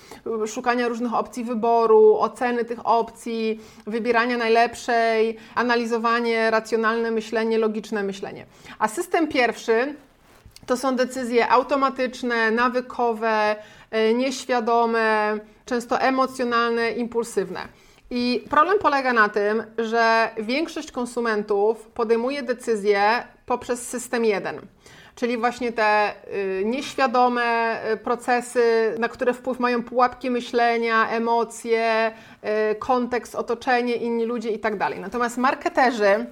szukania 0.47 0.87
różnych 0.87 1.13
opcji 1.13 1.48
wyboru, 1.49 2.17
oceny 2.19 2.65
tych 2.65 2.79
opcji, 2.83 3.59
wybierania 3.87 4.37
najlepszej, 4.37 5.37
analizowanie, 5.55 6.51
racjonalne 6.51 7.11
myślenie, 7.11 7.57
logiczne 7.57 8.03
myślenie. 8.03 8.45
A 8.79 8.87
system 8.87 9.27
pierwszy 9.27 9.95
to 10.65 10.77
są 10.77 10.95
decyzje 10.95 11.49
automatyczne, 11.49 12.51
nawykowe, 12.51 13.55
e, 13.91 14.13
nieświadome, 14.13 15.37
często 15.65 16.01
emocjonalne, 16.01 16.91
impulsywne. 16.91 17.59
I 18.11 18.45
problem 18.49 18.79
polega 18.79 19.13
na 19.13 19.29
tym, 19.29 19.63
że 19.77 20.29
większość 20.37 20.91
konsumentów 20.91 21.87
podejmuje 21.87 22.43
decyzje 22.43 23.23
poprzez 23.45 23.87
system 23.87 24.25
jeden 24.25 24.61
czyli 25.19 25.37
właśnie 25.37 25.71
te 25.71 26.13
y, 26.33 26.63
nieświadome 26.65 27.79
y, 27.93 27.97
procesy, 27.97 28.95
na 28.99 29.09
które 29.09 29.33
wpływ 29.33 29.59
mają 29.59 29.83
pułapki 29.83 30.31
myślenia, 30.31 31.09
emocje, 31.09 32.11
y, 32.71 32.75
kontekst, 32.75 33.35
otoczenie, 33.35 33.95
inni 33.95 34.25
ludzie 34.25 34.49
i 34.49 34.59
tak. 34.59 34.73
Natomiast 34.99 35.37
marketerzy, 35.37 36.25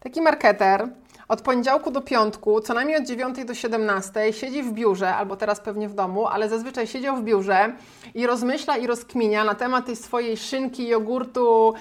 taki 0.00 0.22
marketer 0.22 0.88
od 1.28 1.42
poniedziałku 1.42 1.90
do 1.90 2.00
piątku, 2.00 2.60
co 2.60 2.74
najmniej 2.74 2.96
od 2.96 3.04
9 3.04 3.44
do 3.44 3.54
17, 3.54 4.32
siedzi 4.32 4.62
w 4.62 4.72
biurze, 4.72 5.14
albo 5.14 5.36
teraz 5.36 5.60
pewnie 5.60 5.88
w 5.88 5.94
domu, 5.94 6.26
ale 6.26 6.48
zazwyczaj 6.48 6.86
siedział 6.86 7.16
w 7.16 7.22
biurze 7.22 7.72
i 8.14 8.26
rozmyśla 8.26 8.76
i 8.76 8.86
rozkminia 8.86 9.44
na 9.44 9.54
temat 9.54 9.86
tej 9.86 9.96
swojej 9.96 10.36
szynki, 10.36 10.88
jogurtu, 10.88 11.74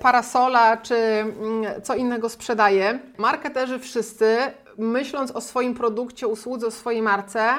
parasola 0.00 0.76
czy 0.76 0.96
mm, 0.96 1.82
co 1.82 1.94
innego 1.94 2.28
sprzedaje. 2.28 2.98
Marketerzy 3.18 3.78
wszyscy 3.78 4.36
myśląc 4.78 5.30
o 5.30 5.40
swoim 5.40 5.74
produkcie, 5.74 6.26
usłudze, 6.26 6.66
o 6.66 6.70
swojej 6.70 7.02
marce, 7.02 7.54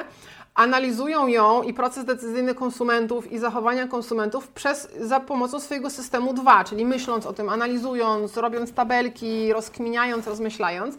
analizują 0.54 1.26
ją 1.26 1.62
i 1.62 1.74
proces 1.74 2.04
decyzyjny 2.04 2.54
konsumentów 2.54 3.32
i 3.32 3.38
zachowania 3.38 3.86
konsumentów 3.86 4.48
przez, 4.48 4.88
za 5.00 5.20
pomocą 5.20 5.60
swojego 5.60 5.90
systemu 5.90 6.34
2, 6.34 6.64
czyli 6.64 6.84
myśląc 6.84 7.26
o 7.26 7.32
tym, 7.32 7.48
analizując, 7.48 8.36
robiąc 8.36 8.72
tabelki, 8.72 9.52
rozkminiając, 9.52 10.26
rozmyślając. 10.26 10.98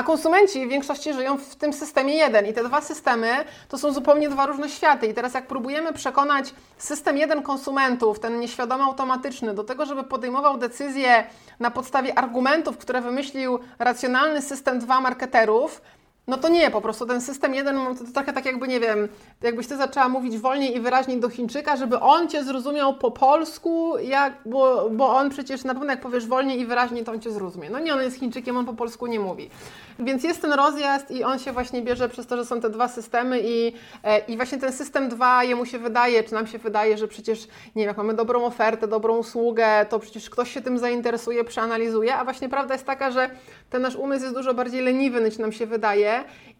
A 0.00 0.02
konsumenci 0.02 0.66
w 0.66 0.68
większości 0.68 1.12
żyją 1.12 1.38
w 1.38 1.56
tym 1.56 1.72
systemie 1.72 2.14
jeden 2.14 2.46
i 2.46 2.52
te 2.52 2.64
dwa 2.64 2.80
systemy 2.80 3.44
to 3.68 3.78
są 3.78 3.92
zupełnie 3.92 4.28
dwa 4.28 4.46
różne 4.46 4.68
światy. 4.68 5.06
I 5.06 5.14
teraz 5.14 5.34
jak 5.34 5.46
próbujemy 5.46 5.92
przekonać 5.92 6.54
system 6.78 7.16
jeden 7.16 7.42
konsumentów, 7.42 8.20
ten 8.20 8.40
nieświadomy 8.40 8.84
automatyczny, 8.84 9.54
do 9.54 9.64
tego, 9.64 9.86
żeby 9.86 10.04
podejmował 10.04 10.58
decyzje 10.58 11.24
na 11.58 11.70
podstawie 11.70 12.18
argumentów, 12.18 12.78
które 12.78 13.00
wymyślił 13.00 13.58
racjonalny 13.78 14.42
system 14.42 14.78
dwa 14.78 15.00
marketerów, 15.00 15.82
no 16.26 16.36
to 16.36 16.48
nie, 16.48 16.70
po 16.70 16.80
prostu 16.80 17.06
ten 17.06 17.20
system 17.20 17.54
jeden 17.54 17.76
to, 17.76 18.04
to 18.04 18.12
trochę 18.12 18.32
tak 18.32 18.46
jakby, 18.46 18.68
nie 18.68 18.80
wiem, 18.80 19.08
jakbyś 19.42 19.66
Ty 19.66 19.76
zaczęła 19.76 20.08
mówić 20.08 20.38
wolniej 20.38 20.76
i 20.76 20.80
wyraźniej 20.80 21.20
do 21.20 21.28
Chińczyka, 21.28 21.76
żeby 21.76 22.00
on 22.00 22.28
Cię 22.28 22.44
zrozumiał 22.44 22.94
po 22.94 23.10
polsku, 23.10 23.98
jak, 23.98 24.32
bo, 24.46 24.90
bo 24.90 25.16
on 25.16 25.30
przecież 25.30 25.64
na 25.64 25.74
pewno 25.74 25.90
jak 25.90 26.00
powiesz 26.00 26.26
wolniej 26.26 26.60
i 26.60 26.66
wyraźniej, 26.66 27.04
to 27.04 27.12
on 27.12 27.20
Cię 27.20 27.30
zrozumie. 27.30 27.70
No 27.70 27.78
nie, 27.78 27.94
on 27.94 28.00
jest 28.00 28.16
Chińczykiem, 28.16 28.56
on 28.56 28.66
po 28.66 28.74
polsku 28.74 29.06
nie 29.06 29.20
mówi. 29.20 29.50
Więc 29.98 30.24
jest 30.24 30.42
ten 30.42 30.52
rozjazd 30.52 31.10
i 31.10 31.24
on 31.24 31.38
się 31.38 31.52
właśnie 31.52 31.82
bierze 31.82 32.08
przez 32.08 32.26
to, 32.26 32.36
że 32.36 32.44
są 32.44 32.60
te 32.60 32.70
dwa 32.70 32.88
systemy 32.88 33.40
i, 33.40 33.72
e, 34.04 34.18
i 34.18 34.36
właśnie 34.36 34.58
ten 34.58 34.72
system 34.72 35.08
dwa, 35.08 35.44
jemu 35.44 35.66
się 35.66 35.78
wydaje, 35.78 36.24
czy 36.24 36.34
nam 36.34 36.46
się 36.46 36.58
wydaje, 36.58 36.98
że 36.98 37.08
przecież, 37.08 37.46
nie 37.46 37.82
wiem, 37.82 37.88
jak 37.88 37.96
mamy 37.96 38.14
dobrą 38.14 38.44
ofertę, 38.44 38.88
dobrą 38.88 39.16
usługę, 39.16 39.86
to 39.88 39.98
przecież 39.98 40.30
ktoś 40.30 40.54
się 40.54 40.60
tym 40.60 40.78
zainteresuje, 40.78 41.44
przeanalizuje, 41.44 42.14
a 42.14 42.24
właśnie 42.24 42.48
prawda 42.48 42.74
jest 42.74 42.86
taka, 42.86 43.10
że 43.10 43.30
ten 43.70 43.82
nasz 43.82 43.96
umysł 43.96 44.22
jest 44.22 44.36
dużo 44.36 44.54
bardziej 44.54 44.82
leniwy 44.82 45.20
niż 45.20 45.38
nam 45.38 45.52
się 45.52 45.66
wydaje 45.66 46.09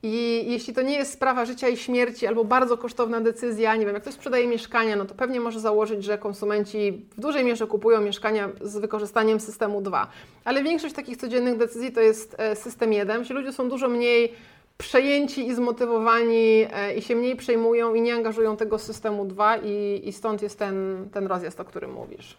i 0.03 0.45
jeśli 0.47 0.75
to 0.75 0.83
nie 0.83 0.97
jest 0.97 1.13
sprawa 1.13 1.45
życia 1.45 1.69
i 1.69 1.77
śmierci 1.77 2.27
albo 2.27 2.45
bardzo 2.45 2.77
kosztowna 2.77 3.21
decyzja, 3.21 3.77
nie 3.77 3.87
wiem, 3.87 3.95
jak 3.95 4.03
ktoś 4.03 4.15
sprzedaje 4.15 4.47
mieszkania, 4.47 4.97
no 4.97 5.05
to 5.05 5.15
pewnie 5.15 5.41
może 5.41 5.61
założyć, 5.61 6.05
że 6.05 6.19
konsumenci 6.19 6.93
w 7.17 7.21
dużej 7.21 7.45
mierze 7.45 7.67
kupują 7.67 8.01
mieszkania 8.01 8.49
z 8.61 8.79
wykorzystaniem 8.79 9.41
systemu 9.41 9.81
2. 9.81 10.07
Ale 10.45 10.63
większość 10.63 10.95
takich 10.95 11.17
codziennych 11.17 11.57
decyzji 11.57 11.93
to 11.93 12.01
jest 12.01 12.37
e, 12.39 12.57
system 12.57 12.93
1, 12.93 13.23
gdzie 13.23 13.35
ludzie 13.35 13.53
są 13.53 13.69
dużo 13.69 13.89
mniej 13.89 14.33
przejęci 14.79 15.47
i 15.47 15.55
zmotywowani 15.55 16.67
e, 16.73 16.95
i 16.95 17.03
się 17.03 17.17
mniej 17.17 17.37
przejmują 17.37 17.95
i 17.95 18.01
nie 18.01 18.15
angażują 18.15 18.57
tego 18.57 18.79
systemu 18.79 19.25
2 19.25 19.57
i, 19.57 20.03
i 20.05 20.13
stąd 20.13 20.43
jest 20.43 20.59
ten, 20.59 21.09
ten 21.13 21.27
rozjazd, 21.27 21.61
o 21.61 21.65
którym 21.65 21.93
mówisz. 21.93 22.37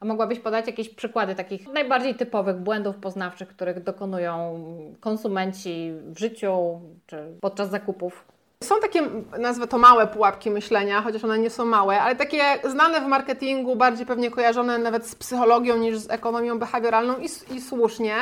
A 0.00 0.04
mogłabyś 0.04 0.38
podać 0.38 0.66
jakieś 0.66 0.88
przykłady 0.88 1.34
takich 1.34 1.68
najbardziej 1.72 2.14
typowych 2.14 2.56
błędów 2.56 2.96
poznawczych, 2.96 3.48
których 3.48 3.82
dokonują 3.82 4.64
konsumenci 5.00 5.92
w 6.04 6.18
życiu 6.18 6.80
czy 7.06 7.16
podczas 7.40 7.70
zakupów? 7.70 8.24
Są 8.64 8.80
takie, 8.80 9.02
nazwę 9.38 9.66
to 9.66 9.78
małe 9.78 10.06
pułapki 10.06 10.50
myślenia, 10.50 11.02
chociaż 11.02 11.24
one 11.24 11.38
nie 11.38 11.50
są 11.50 11.64
małe, 11.64 12.00
ale 12.00 12.16
takie 12.16 12.42
znane 12.64 13.00
w 13.00 13.06
marketingu, 13.06 13.76
bardziej 13.76 14.06
pewnie 14.06 14.30
kojarzone 14.30 14.78
nawet 14.78 15.06
z 15.06 15.14
psychologią 15.14 15.76
niż 15.76 15.98
z 15.98 16.10
ekonomią 16.10 16.58
behawioralną 16.58 17.18
i, 17.18 17.54
i 17.54 17.60
słusznie. 17.60 18.14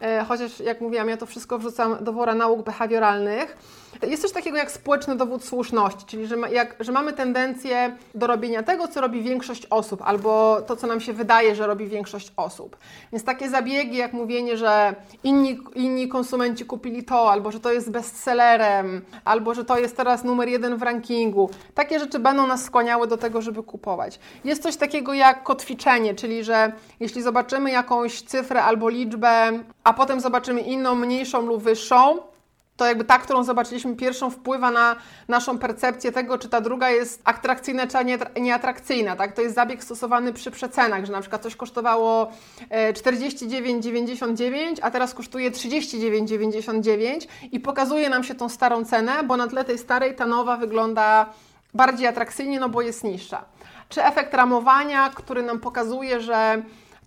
E, 0.00 0.24
chociaż 0.24 0.60
jak 0.60 0.80
mówiłam, 0.80 1.08
ja 1.08 1.16
to 1.16 1.26
wszystko 1.26 1.58
wrzucam 1.58 2.04
do 2.04 2.12
wora 2.12 2.34
nauk 2.34 2.62
behawioralnych. 2.62 3.56
Jest 4.02 4.22
coś 4.22 4.32
takiego 4.32 4.56
jak 4.56 4.70
społeczny 4.70 5.16
dowód 5.16 5.44
słuszności, 5.44 6.06
czyli 6.06 6.26
że, 6.26 6.36
ma, 6.36 6.48
jak, 6.48 6.76
że 6.80 6.92
mamy 6.92 7.12
tendencję 7.12 7.96
do 8.14 8.26
robienia 8.26 8.62
tego, 8.62 8.88
co 8.88 9.00
robi 9.00 9.22
większość 9.22 9.66
osób, 9.70 10.02
albo 10.04 10.62
to, 10.66 10.76
co 10.76 10.86
nam 10.86 11.00
się 11.00 11.12
wydaje, 11.12 11.54
że 11.54 11.66
robi 11.66 11.86
większość 11.86 12.32
osób. 12.36 12.76
Więc 13.12 13.24
takie 13.24 13.48
zabiegi, 13.48 13.96
jak 13.96 14.12
mówienie, 14.12 14.56
że 14.56 14.94
inni, 15.24 15.58
inni 15.74 16.08
konsumenci 16.08 16.64
kupili 16.64 17.04
to, 17.04 17.30
albo 17.30 17.52
że 17.52 17.60
to 17.60 17.72
jest 17.72 17.90
bestsellerem, 17.90 19.02
albo 19.24 19.54
że 19.54 19.64
to 19.64 19.78
jest 19.78 19.96
teraz 19.96 20.24
numer 20.24 20.48
jeden 20.48 20.76
w 20.76 20.82
rankingu, 20.82 21.50
takie 21.74 21.98
rzeczy 21.98 22.18
będą 22.18 22.46
nas 22.46 22.64
skłaniały 22.64 23.06
do 23.06 23.16
tego, 23.16 23.42
żeby 23.42 23.62
kupować. 23.62 24.18
Jest 24.44 24.62
coś 24.62 24.76
takiego 24.76 25.14
jak 25.14 25.42
kotwiczenie, 25.42 26.14
czyli 26.14 26.44
że 26.44 26.72
jeśli 27.00 27.22
zobaczymy 27.22 27.70
jakąś 27.70 28.22
cyfrę 28.22 28.62
albo 28.62 28.88
liczbę, 28.88 29.52
a 29.84 29.92
potem 29.92 30.20
zobaczymy 30.20 30.60
inną, 30.60 30.94
mniejszą 30.94 31.46
lub 31.46 31.62
wyższą, 31.62 32.31
to 32.76 32.86
jakby 32.86 33.04
ta, 33.04 33.18
którą 33.18 33.44
zobaczyliśmy 33.44 33.96
pierwszą, 33.96 34.30
wpływa 34.30 34.70
na 34.70 34.96
naszą 35.28 35.58
percepcję 35.58 36.12
tego, 36.12 36.38
czy 36.38 36.48
ta 36.48 36.60
druga 36.60 36.90
jest 36.90 37.22
atrakcyjna, 37.24 37.86
czy 37.86 37.96
nieatrakcyjna. 38.40 39.16
Tak? 39.16 39.32
To 39.32 39.42
jest 39.42 39.54
zabieg 39.54 39.84
stosowany 39.84 40.32
przy 40.32 40.50
przecenach, 40.50 41.04
że 41.04 41.12
na 41.12 41.20
przykład 41.20 41.42
coś 41.42 41.56
kosztowało 41.56 42.32
49,99, 42.70 44.78
e, 44.78 44.84
a 44.84 44.90
teraz 44.90 45.14
kosztuje 45.14 45.50
39,99 45.50 47.28
i 47.52 47.60
pokazuje 47.60 48.08
nam 48.08 48.24
się 48.24 48.34
tą 48.34 48.48
starą 48.48 48.84
cenę, 48.84 49.24
bo 49.24 49.36
na 49.36 49.48
tle 49.48 49.64
tej 49.64 49.78
starej 49.78 50.14
ta 50.14 50.26
nowa 50.26 50.56
wygląda 50.56 51.26
bardziej 51.74 52.06
atrakcyjnie, 52.06 52.60
no 52.60 52.68
bo 52.68 52.82
jest 52.82 53.04
niższa. 53.04 53.44
Czy 53.88 54.04
efekt 54.04 54.34
ramowania, 54.34 55.10
który 55.10 55.42
nam 55.42 55.60
pokazuje, 55.60 56.20
że 56.20 56.62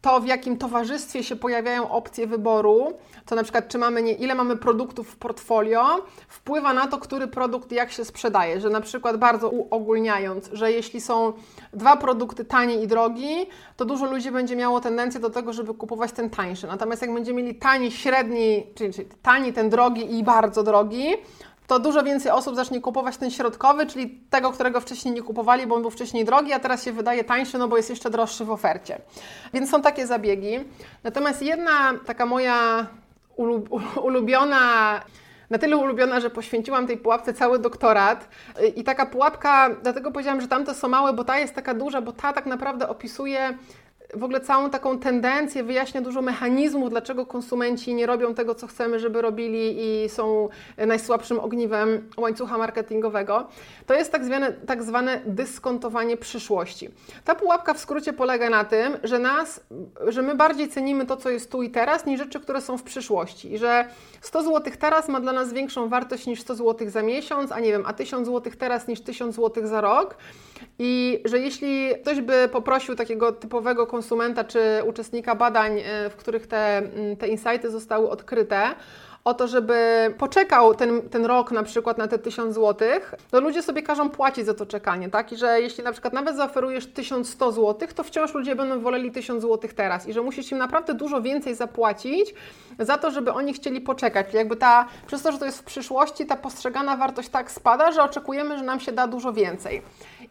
to, 0.05 0.19
w 0.19 0.25
jakim 0.25 0.57
towarzystwie 0.57 1.24
się 1.24 1.35
pojawiają 1.35 1.91
opcje 1.91 2.27
wyboru, 2.27 2.93
to 3.25 3.35
na 3.35 3.43
przykład 3.43 3.67
czy 3.67 3.77
mamy 3.77 4.03
nie, 4.03 4.13
ile 4.13 4.35
mamy 4.35 4.57
produktów 4.57 5.09
w 5.09 5.15
portfolio, 5.15 6.05
wpływa 6.27 6.74
na 6.74 6.88
to, 6.88 6.97
który 6.97 7.27
produkt 7.27 7.71
jak 7.71 7.91
się 7.91 8.05
sprzedaje, 8.05 8.62
że 8.62 8.69
na 8.69 8.81
przykład 8.81 9.17
bardzo 9.17 9.50
uogólniając, 9.50 10.50
że 10.53 10.71
jeśli 10.71 11.01
są 11.01 11.33
dwa 11.74 11.97
produkty 11.97 12.45
tani 12.45 12.83
i 12.83 12.88
drogi, 12.88 13.45
to 13.77 13.85
dużo 13.85 14.05
ludzi 14.05 14.31
będzie 14.31 14.55
miało 14.55 14.81
tendencję 14.81 15.19
do 15.19 15.29
tego, 15.29 15.53
żeby 15.53 15.74
kupować 15.74 16.12
ten 16.12 16.29
tańszy. 16.29 16.67
Natomiast 16.67 17.01
jak 17.01 17.13
będziemy 17.13 17.43
mieli 17.43 17.55
tani, 17.55 17.91
średni, 17.91 18.67
czyli, 18.75 18.93
czyli 18.93 19.07
tani, 19.21 19.53
ten 19.53 19.69
drogi 19.69 20.17
i 20.17 20.24
bardzo 20.24 20.63
drogi, 20.63 21.05
to 21.67 21.79
dużo 21.79 22.03
więcej 22.03 22.31
osób 22.31 22.55
zacznie 22.55 22.81
kupować 22.81 23.17
ten 23.17 23.31
środkowy, 23.31 23.86
czyli 23.86 24.10
tego, 24.29 24.51
którego 24.51 24.81
wcześniej 24.81 25.13
nie 25.13 25.22
kupowali, 25.22 25.67
bo 25.67 25.75
on 25.75 25.81
był 25.81 25.91
wcześniej 25.91 26.25
drogi, 26.25 26.53
a 26.53 26.60
teraz 26.60 26.84
się 26.84 26.91
wydaje 26.91 27.24
tańszy, 27.24 27.57
no 27.57 27.67
bo 27.67 27.77
jest 27.77 27.89
jeszcze 27.89 28.10
droższy 28.10 28.45
w 28.45 28.51
ofercie. 28.51 29.01
Więc 29.53 29.69
są 29.69 29.81
takie 29.81 30.07
zabiegi. 30.07 30.60
Natomiast 31.03 31.41
jedna 31.41 31.93
taka 32.05 32.25
moja 32.25 32.88
ulubiona 34.03 35.01
na 35.50 35.57
tyle 35.57 35.77
ulubiona, 35.77 36.19
że 36.19 36.29
poświęciłam 36.29 36.88
tej 36.88 36.98
pułapce 36.98 37.34
cały 37.34 37.60
doktorat. 37.60 38.29
I 38.75 38.84
taka 38.84 39.05
pułapka, 39.05 39.69
dlatego 39.84 40.12
powiedziałam, 40.12 40.41
że 40.41 40.48
tamte 40.48 40.74
są 40.74 40.88
małe, 40.88 41.13
bo 41.13 41.24
ta 41.24 41.39
jest 41.39 41.55
taka 41.55 41.74
duża, 41.74 42.01
bo 42.01 42.12
ta 42.12 42.34
tak 42.34 42.45
naprawdę 42.45 42.89
opisuje 42.89 43.57
w 44.15 44.24
ogóle 44.24 44.41
całą 44.41 44.69
taką 44.69 45.00
tendencję, 45.00 45.63
wyjaśnia 45.63 46.01
dużo 46.01 46.22
mechanizmów, 46.22 46.89
dlaczego 46.89 47.25
konsumenci 47.25 47.93
nie 47.93 48.05
robią 48.05 48.34
tego, 48.34 48.55
co 48.55 48.67
chcemy, 48.67 49.00
żeby 49.00 49.22
robili 49.22 49.75
i 49.77 50.10
są 50.10 50.50
najsłabszym 50.77 51.39
ogniwem 51.39 52.10
łańcucha 52.17 52.57
marketingowego. 52.57 53.48
To 53.86 53.93
jest 53.93 54.12
tak 54.12 54.25
zwane, 54.25 54.53
tak 54.53 54.84
zwane 54.84 55.22
dyskontowanie 55.25 56.17
przyszłości. 56.17 56.89
Ta 57.24 57.36
pułapka 57.36 57.74
w 57.74 57.79
skrócie 57.79 58.13
polega 58.13 58.50
na 58.50 58.65
tym, 58.65 58.98
że, 59.03 59.19
nas, 59.19 59.63
że 60.07 60.22
my 60.22 60.36
bardziej 60.36 60.69
cenimy 60.69 61.05
to, 61.05 61.17
co 61.17 61.29
jest 61.29 61.51
tu 61.51 61.63
i 61.63 61.69
teraz, 61.69 62.05
niż 62.05 62.19
rzeczy, 62.19 62.39
które 62.39 62.62
są 62.62 62.77
w 62.77 62.84
przyszłości. 62.84 63.53
I 63.53 63.57
że 63.57 63.86
100 64.22 64.43
zł 64.43 64.74
teraz 64.79 65.07
ma 65.07 65.19
dla 65.19 65.34
nas 65.34 65.53
większą 65.53 65.89
wartość 65.89 66.27
niż 66.27 66.41
100 66.41 66.55
zł 66.55 66.89
za 66.89 67.01
miesiąc, 67.01 67.51
a 67.51 67.60
nie 67.60 67.72
wiem, 67.72 67.84
a 67.86 67.93
1000 67.93 68.27
zł 68.27 68.53
teraz 68.60 68.88
niż 68.88 69.01
1000 69.01 69.36
zł 69.36 69.67
za 69.67 69.81
rok. 69.81 70.17
I 70.79 71.22
że 71.25 71.39
jeśli 71.39 71.89
ktoś 72.01 72.22
by 72.22 72.50
poprosił 72.51 72.95
takiego 72.95 73.31
typowego 73.31 73.88
konsumenta 73.88 74.04
czy 74.43 74.59
uczestnika 74.85 75.35
badań, 75.35 75.79
e, 75.79 76.09
w 76.09 76.15
których 76.15 76.47
te, 76.47 76.77
mm, 76.77 77.17
te 77.17 77.27
insighty 77.27 77.71
zostały 77.71 78.09
odkryte, 78.09 78.75
o 79.25 79.33
to, 79.33 79.47
żeby 79.47 79.75
poczekał 80.17 80.75
ten, 80.75 81.09
ten 81.09 81.25
rok 81.25 81.51
na 81.51 81.63
przykład 81.63 81.97
na 81.97 82.07
te 82.07 82.19
1000 82.19 82.55
zł, 82.55 82.88
to 83.31 83.41
ludzie 83.41 83.62
sobie 83.62 83.83
każą 83.83 84.09
płacić 84.09 84.45
za 84.45 84.53
to 84.53 84.65
czekanie, 84.65 85.09
tak? 85.09 85.31
I 85.31 85.38
że 85.38 85.62
jeśli 85.62 85.83
na 85.83 85.91
przykład 85.91 86.13
nawet 86.13 86.35
zaoferujesz 86.35 86.88
1100 86.88 87.51
zł, 87.51 87.88
to 87.95 88.03
wciąż 88.03 88.33
ludzie 88.33 88.55
będą 88.55 88.79
woleli 88.79 89.12
1000 89.12 89.41
zł 89.41 89.69
teraz 89.75 90.07
i 90.07 90.13
że 90.13 90.21
musisz 90.21 90.51
im 90.51 90.57
naprawdę 90.57 90.93
dużo 90.93 91.21
więcej 91.21 91.55
zapłacić 91.55 92.33
za 92.79 92.97
to, 92.97 93.12
żeby 93.12 93.33
oni 93.33 93.53
chcieli 93.53 93.81
poczekać. 93.81 94.25
Czyli 94.25 94.38
jakby 94.38 94.55
ta, 94.55 94.88
przez 95.07 95.21
to, 95.21 95.31
że 95.31 95.38
to 95.38 95.45
jest 95.45 95.59
w 95.59 95.63
przyszłości, 95.63 96.25
ta 96.25 96.35
postrzegana 96.35 96.97
wartość 96.97 97.29
tak 97.29 97.51
spada, 97.51 97.91
że 97.91 98.03
oczekujemy, 98.03 98.57
że 98.57 98.63
nam 98.63 98.79
się 98.79 98.91
da 98.91 99.07
dużo 99.07 99.33
więcej. 99.33 99.81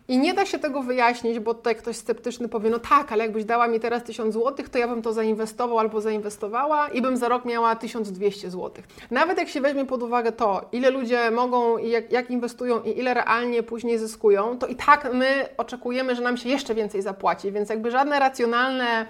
I 0.09 0.19
nie 0.19 0.35
da 0.35 0.47
się 0.47 0.59
tego 0.59 0.83
wyjaśnić, 0.83 1.39
bo 1.39 1.55
tutaj 1.55 1.77
ktoś 1.77 1.97
sceptyczny 1.97 2.49
powie, 2.49 2.71
no 2.71 2.79
tak, 2.79 3.13
ale 3.13 3.25
jakbyś 3.25 3.45
dała 3.45 3.69
mi 3.69 3.81
teraz 3.81 4.05
1000 4.05 4.35
zł, 4.35 4.67
to 4.73 4.79
ja 4.79 4.89
bym 4.89 5.03
to 5.03 5.13
zainwestował 5.13 5.79
albo 5.79 6.01
zainwestowała 6.01 6.89
i 6.89 7.03
bym 7.03 7.17
za 7.17 7.29
rok 7.29 7.45
miała 7.45 7.77
1200 7.77 8.51
zł. 8.51 8.85
Nawet 9.11 9.39
jak 9.39 9.49
się 9.49 9.61
weźmie 9.61 9.85
pod 9.85 10.03
uwagę 10.03 10.33
to, 10.33 10.69
ile 10.73 10.91
ludzie 10.91 11.31
mogą 11.31 11.79
i 11.79 11.91
jak, 11.91 12.13
jak 12.13 12.31
inwestują 12.31 12.83
i 12.83 12.99
ile 12.99 13.15
realnie 13.15 13.63
później 13.63 13.99
zyskują, 13.99 14.59
to 14.59 14.67
i 14.67 14.77
tak 14.77 15.15
my 15.15 15.49
oczekujemy, 15.57 16.15
że 16.15 16.23
nam 16.23 16.37
się 16.37 16.49
jeszcze 16.49 16.75
więcej 16.75 17.03
zapłaci, 17.03 17.53
więc 17.53 17.69
jakby 17.69 17.91
żadne 17.91 18.19
racjonalne 18.19 19.07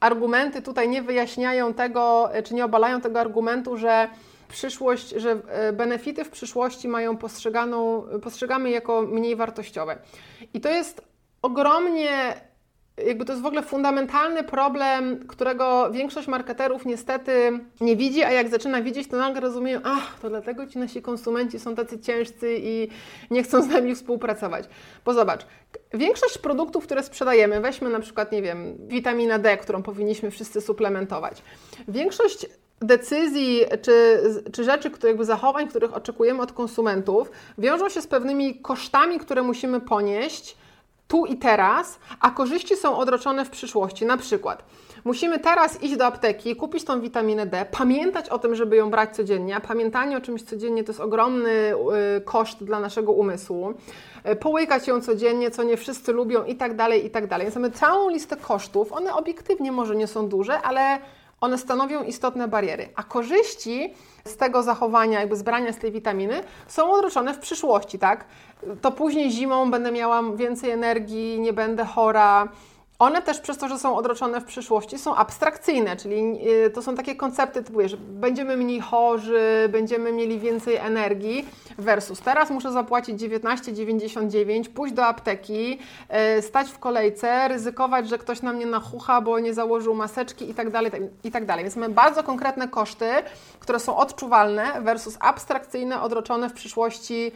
argumenty 0.00 0.62
tutaj 0.62 0.88
nie 0.88 1.02
wyjaśniają 1.02 1.74
tego, 1.74 2.30
czy 2.44 2.54
nie 2.54 2.64
obalają 2.64 3.00
tego 3.00 3.20
argumentu, 3.20 3.76
że 3.76 4.08
przyszłość, 4.48 5.10
że 5.10 5.30
e, 5.48 5.72
benefity 5.72 6.24
w 6.24 6.30
przyszłości 6.30 6.88
mają 6.88 7.16
postrzeganą, 7.16 8.02
postrzegamy 8.22 8.70
jako 8.70 9.02
mniej 9.02 9.36
wartościowe. 9.36 9.98
I 10.54 10.60
to 10.60 10.68
jest 10.68 11.02
ogromnie 11.42 12.34
jakby 13.04 13.24
to 13.24 13.32
jest 13.32 13.42
w 13.42 13.46
ogóle 13.46 13.62
fundamentalny 13.62 14.44
problem, 14.44 15.26
którego 15.28 15.90
większość 15.90 16.28
marketerów 16.28 16.86
niestety 16.86 17.60
nie 17.80 17.96
widzi, 17.96 18.22
a 18.22 18.30
jak 18.30 18.48
zaczyna 18.48 18.82
widzieć, 18.82 19.08
to 19.08 19.16
nagle 19.16 19.40
rozumieją, 19.40 19.80
ach, 19.84 20.20
to 20.22 20.28
dlatego 20.28 20.66
ci 20.66 20.78
nasi 20.78 21.02
konsumenci 21.02 21.58
są 21.58 21.74
tacy 21.74 21.98
ciężcy 21.98 22.56
i 22.60 22.88
nie 23.30 23.42
chcą 23.42 23.62
z 23.62 23.68
nami 23.68 23.94
współpracować. 23.94 24.64
Bo 25.04 25.14
zobacz, 25.14 25.46
większość 25.94 26.38
produktów, 26.38 26.84
które 26.84 27.02
sprzedajemy, 27.02 27.60
weźmy 27.60 27.90
na 27.90 28.00
przykład, 28.00 28.32
nie 28.32 28.42
wiem, 28.42 28.76
witamina 28.78 29.38
D, 29.38 29.56
którą 29.56 29.82
powinniśmy 29.82 30.30
wszyscy 30.30 30.60
suplementować. 30.60 31.42
Większość 31.88 32.46
decyzji 32.82 33.64
czy, 33.82 34.20
czy 34.52 34.64
rzeczy, 34.64 34.90
które, 34.90 35.10
jakby 35.10 35.24
zachowań, 35.24 35.68
których 35.68 35.96
oczekujemy 35.96 36.42
od 36.42 36.52
konsumentów, 36.52 37.30
wiążą 37.58 37.88
się 37.88 38.02
z 38.02 38.06
pewnymi 38.06 38.54
kosztami, 38.54 39.18
które 39.18 39.42
musimy 39.42 39.80
ponieść 39.80 40.56
tu 41.08 41.26
i 41.26 41.36
teraz, 41.36 41.98
a 42.20 42.30
korzyści 42.30 42.76
są 42.76 42.98
odroczone 42.98 43.44
w 43.44 43.50
przyszłości. 43.50 44.06
Na 44.06 44.16
przykład 44.16 44.64
musimy 45.04 45.38
teraz 45.38 45.82
iść 45.82 45.96
do 45.96 46.06
apteki, 46.06 46.56
kupić 46.56 46.84
tą 46.84 47.00
witaminę 47.00 47.46
D, 47.46 47.66
pamiętać 47.70 48.28
o 48.28 48.38
tym, 48.38 48.54
żeby 48.54 48.76
ją 48.76 48.90
brać 48.90 49.16
codziennie. 49.16 49.60
Pamiętanie 49.68 50.16
o 50.16 50.20
czymś 50.20 50.42
codziennie 50.42 50.84
to 50.84 50.92
jest 50.92 51.00
ogromny 51.00 51.74
y, 52.16 52.20
koszt 52.20 52.64
dla 52.64 52.80
naszego 52.80 53.12
umysłu. 53.12 53.74
Y, 54.32 54.36
połykać 54.36 54.88
ją 54.88 55.00
codziennie, 55.00 55.50
co 55.50 55.62
nie 55.62 55.76
wszyscy 55.76 56.12
lubią 56.12 56.44
i 56.44 56.56
tak 56.56 56.76
dalej, 56.76 57.06
i 57.06 57.10
tak 57.10 57.26
dalej. 57.26 57.46
Więc 57.46 57.54
mamy 57.54 57.70
całą 57.70 58.08
listę 58.08 58.36
kosztów. 58.36 58.92
One 58.92 59.14
obiektywnie 59.14 59.72
może 59.72 59.96
nie 59.96 60.06
są 60.06 60.28
duże, 60.28 60.62
ale 60.62 60.98
one 61.40 61.58
stanowią 61.58 62.02
istotne 62.02 62.48
bariery, 62.48 62.88
a 62.94 63.02
korzyści 63.02 63.94
z 64.24 64.36
tego 64.36 64.62
zachowania, 64.62 65.20
jakby 65.20 65.36
zbrania 65.36 65.72
z 65.72 65.78
tej 65.78 65.92
witaminy 65.92 66.40
są 66.66 66.92
odroczone 66.92 67.34
w 67.34 67.38
przyszłości, 67.38 67.98
tak? 67.98 68.24
To 68.80 68.92
później 68.92 69.30
zimą 69.30 69.70
będę 69.70 69.92
miała 69.92 70.22
więcej 70.22 70.70
energii, 70.70 71.40
nie 71.40 71.52
będę 71.52 71.84
chora, 71.84 72.48
one 72.98 73.22
też 73.22 73.40
przez 73.40 73.58
to, 73.58 73.68
że 73.68 73.78
są 73.78 73.96
odroczone 73.96 74.40
w 74.40 74.44
przyszłości, 74.44 74.98
są 74.98 75.16
abstrakcyjne, 75.16 75.96
czyli 75.96 76.48
y, 76.66 76.70
to 76.70 76.82
są 76.82 76.94
takie 76.94 77.16
koncepty 77.16 77.62
typu, 77.62 77.88
że 77.88 77.96
będziemy 77.96 78.56
mniej 78.56 78.80
chorzy, 78.80 79.68
będziemy 79.72 80.12
mieli 80.12 80.38
więcej 80.38 80.76
energii, 80.76 81.48
versus 81.78 82.20
teraz 82.20 82.50
muszę 82.50 82.72
zapłacić 82.72 83.20
19,99, 83.20 84.68
pójść 84.68 84.94
do 84.94 85.06
apteki, 85.06 85.78
y, 86.38 86.42
stać 86.42 86.70
w 86.70 86.78
kolejce, 86.78 87.48
ryzykować, 87.48 88.08
że 88.08 88.18
ktoś 88.18 88.42
na 88.42 88.52
mnie 88.52 88.66
nachucha, 88.66 89.20
bo 89.20 89.38
nie 89.38 89.54
założył 89.54 89.94
maseczki 89.94 90.50
i 90.50 90.54
tak 90.54 90.70
dalej, 90.70 90.92
i 91.24 91.30
tak. 91.30 91.46
Więc 91.46 91.76
mamy 91.76 91.94
bardzo 91.94 92.22
konkretne 92.22 92.68
koszty, 92.68 93.08
które 93.60 93.80
są 93.80 93.96
odczuwalne 93.96 94.80
versus 94.82 95.16
abstrakcyjne, 95.20 96.02
odroczone 96.02 96.48
w 96.50 96.52
przyszłości 96.52 97.32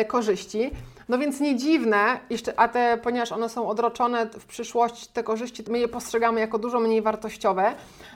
y, 0.00 0.04
korzyści. 0.04 0.70
No 1.08 1.18
więc 1.18 1.40
nie 1.40 1.56
dziwne, 1.56 2.20
jeszcze, 2.30 2.60
a 2.60 2.68
te, 2.68 2.98
ponieważ 3.02 3.32
one 3.32 3.48
są 3.48 3.68
odroczone 3.68 4.26
w 4.26 4.46
przyszłości, 4.46 5.06
te 5.12 5.22
korzyści, 5.22 5.64
my 5.68 5.78
je 5.78 5.88
postrzegamy 5.88 6.40
jako 6.40 6.58
dużo 6.58 6.80
mniej 6.80 7.02
wartościowe. 7.02 7.74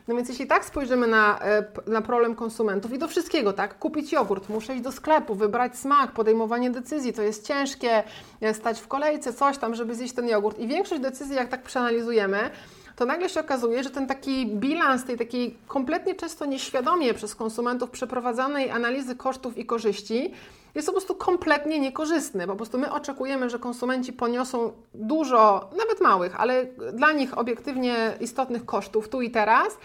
No 0.09 0.14
więc 0.16 0.28
jeśli 0.28 0.47
tak 0.47 0.64
spojrzymy 0.64 1.07
na, 1.07 1.38
e, 1.40 1.64
na 1.87 2.02
problem 2.02 2.35
konsumentów 2.35 2.93
i 2.93 2.99
do 2.99 3.09
wszystkiego, 3.09 3.52
tak, 3.52 3.78
kupić 3.78 4.12
jogurt, 4.12 4.49
muszę 4.49 4.75
iść 4.75 4.83
do 4.83 4.93
sklepu, 4.93 5.35
wybrać 5.35 5.78
smak, 5.78 6.12
podejmowanie 6.12 6.71
decyzji, 6.71 7.12
to 7.12 7.23
jest 7.23 7.47
ciężkie, 7.47 8.02
e, 8.40 8.55
stać 8.55 8.81
w 8.81 8.88
kolejce, 8.88 9.33
coś 9.33 9.59
tam, 9.59 9.75
żeby 9.75 9.95
zjeść 9.95 10.14
ten 10.14 10.28
jogurt. 10.28 10.59
I 10.59 10.66
większość 10.69 11.02
decyzji, 11.02 11.37
jak 11.37 11.49
tak 11.49 11.62
przeanalizujemy, 11.62 12.50
to 12.97 13.05
nagle 13.05 13.28
się 13.28 13.40
okazuje, 13.40 13.83
że 13.83 13.90
ten 13.90 14.07
taki 14.07 14.47
bilans 14.47 15.05
tej 15.05 15.16
takiej 15.16 15.57
kompletnie 15.66 16.14
często 16.14 16.47
nieświadomie 16.47 17.14
przez 17.14 17.35
konsumentów 17.35 17.90
przeprowadzanej 17.90 18.71
analizy 18.71 19.16
kosztów 19.16 19.59
i 19.59 19.66
korzyści 19.66 20.33
jest 20.76 20.87
po 20.87 20.92
prostu 20.92 21.14
kompletnie 21.14 21.80
niekorzystny. 21.80 22.47
Po 22.47 22.56
prostu 22.56 22.78
my 22.78 22.92
oczekujemy, 22.92 23.50
że 23.50 23.59
konsumenci 23.59 24.12
poniosą 24.12 24.73
dużo, 24.95 25.71
nawet 25.78 26.00
małych, 26.00 26.40
ale 26.40 26.64
dla 26.92 27.12
nich 27.12 27.38
obiektywnie 27.38 28.16
istotnych 28.21 28.64
kosztów 28.64 29.09
tu 29.09 29.23
i 29.23 29.30
teraz, 29.30 29.78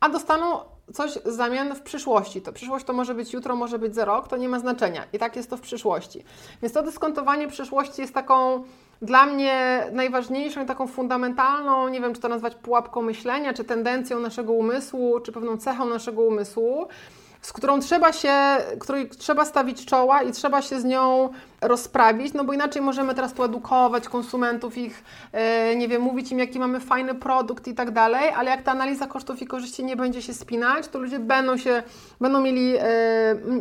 a 0.00 0.08
dostaną 0.08 0.60
coś 0.92 1.10
w 1.12 1.30
zamian 1.30 1.74
w 1.74 1.82
przyszłości. 1.82 2.42
To 2.42 2.52
przyszłość 2.52 2.84
to 2.84 2.92
może 2.92 3.14
być 3.14 3.32
jutro, 3.32 3.56
może 3.56 3.78
być 3.78 3.94
za 3.94 4.04
rok, 4.04 4.28
to 4.28 4.36
nie 4.36 4.48
ma 4.48 4.58
znaczenia. 4.58 5.04
I 5.12 5.18
tak 5.18 5.36
jest 5.36 5.50
to 5.50 5.56
w 5.56 5.60
przyszłości. 5.60 6.24
Więc 6.62 6.74
to 6.74 6.82
dyskontowanie 6.82 7.48
przyszłości 7.48 8.00
jest 8.00 8.14
taką 8.14 8.64
dla 9.02 9.26
mnie 9.26 9.86
najważniejszą 9.92 10.66
taką 10.66 10.86
fundamentalną, 10.86 11.88
nie 11.88 12.00
wiem 12.00 12.14
czy 12.14 12.20
to 12.20 12.28
nazwać 12.28 12.54
pułapką 12.54 13.02
myślenia, 13.02 13.54
czy 13.54 13.64
tendencją 13.64 14.20
naszego 14.20 14.52
umysłu, 14.52 15.20
czy 15.20 15.32
pewną 15.32 15.56
cechą 15.56 15.86
naszego 15.88 16.22
umysłu, 16.22 16.88
z 17.42 17.52
którą 17.52 17.80
trzeba 17.80 18.12
się, 18.12 18.32
której 18.78 19.08
trzeba 19.08 19.44
stawić 19.44 19.86
czoła 19.86 20.22
i 20.22 20.32
trzeba 20.32 20.62
się 20.62 20.80
z 20.80 20.84
nią 20.84 21.28
rozprawić, 21.60 22.34
no 22.34 22.44
bo 22.44 22.52
inaczej 22.52 22.82
możemy 22.82 23.14
teraz 23.14 23.32
tu 23.32 23.44
edukować 23.44 24.08
konsumentów, 24.08 24.78
ich, 24.78 25.04
e, 25.32 25.76
nie 25.76 25.88
wiem, 25.88 26.02
mówić 26.02 26.32
im, 26.32 26.38
jaki 26.38 26.58
mamy 26.58 26.80
fajny 26.80 27.14
produkt 27.14 27.68
i 27.68 27.74
tak 27.74 27.90
dalej, 27.90 28.30
ale 28.36 28.50
jak 28.50 28.62
ta 28.62 28.72
analiza 28.72 29.06
kosztów 29.06 29.42
i 29.42 29.46
korzyści 29.46 29.84
nie 29.84 29.96
będzie 29.96 30.22
się 30.22 30.34
spinać, 30.34 30.88
to 30.88 30.98
ludzie 30.98 31.18
będą 31.18 31.56
się, 31.56 31.82
będą 32.20 32.40
mieli 32.40 32.76
e, 32.78 32.84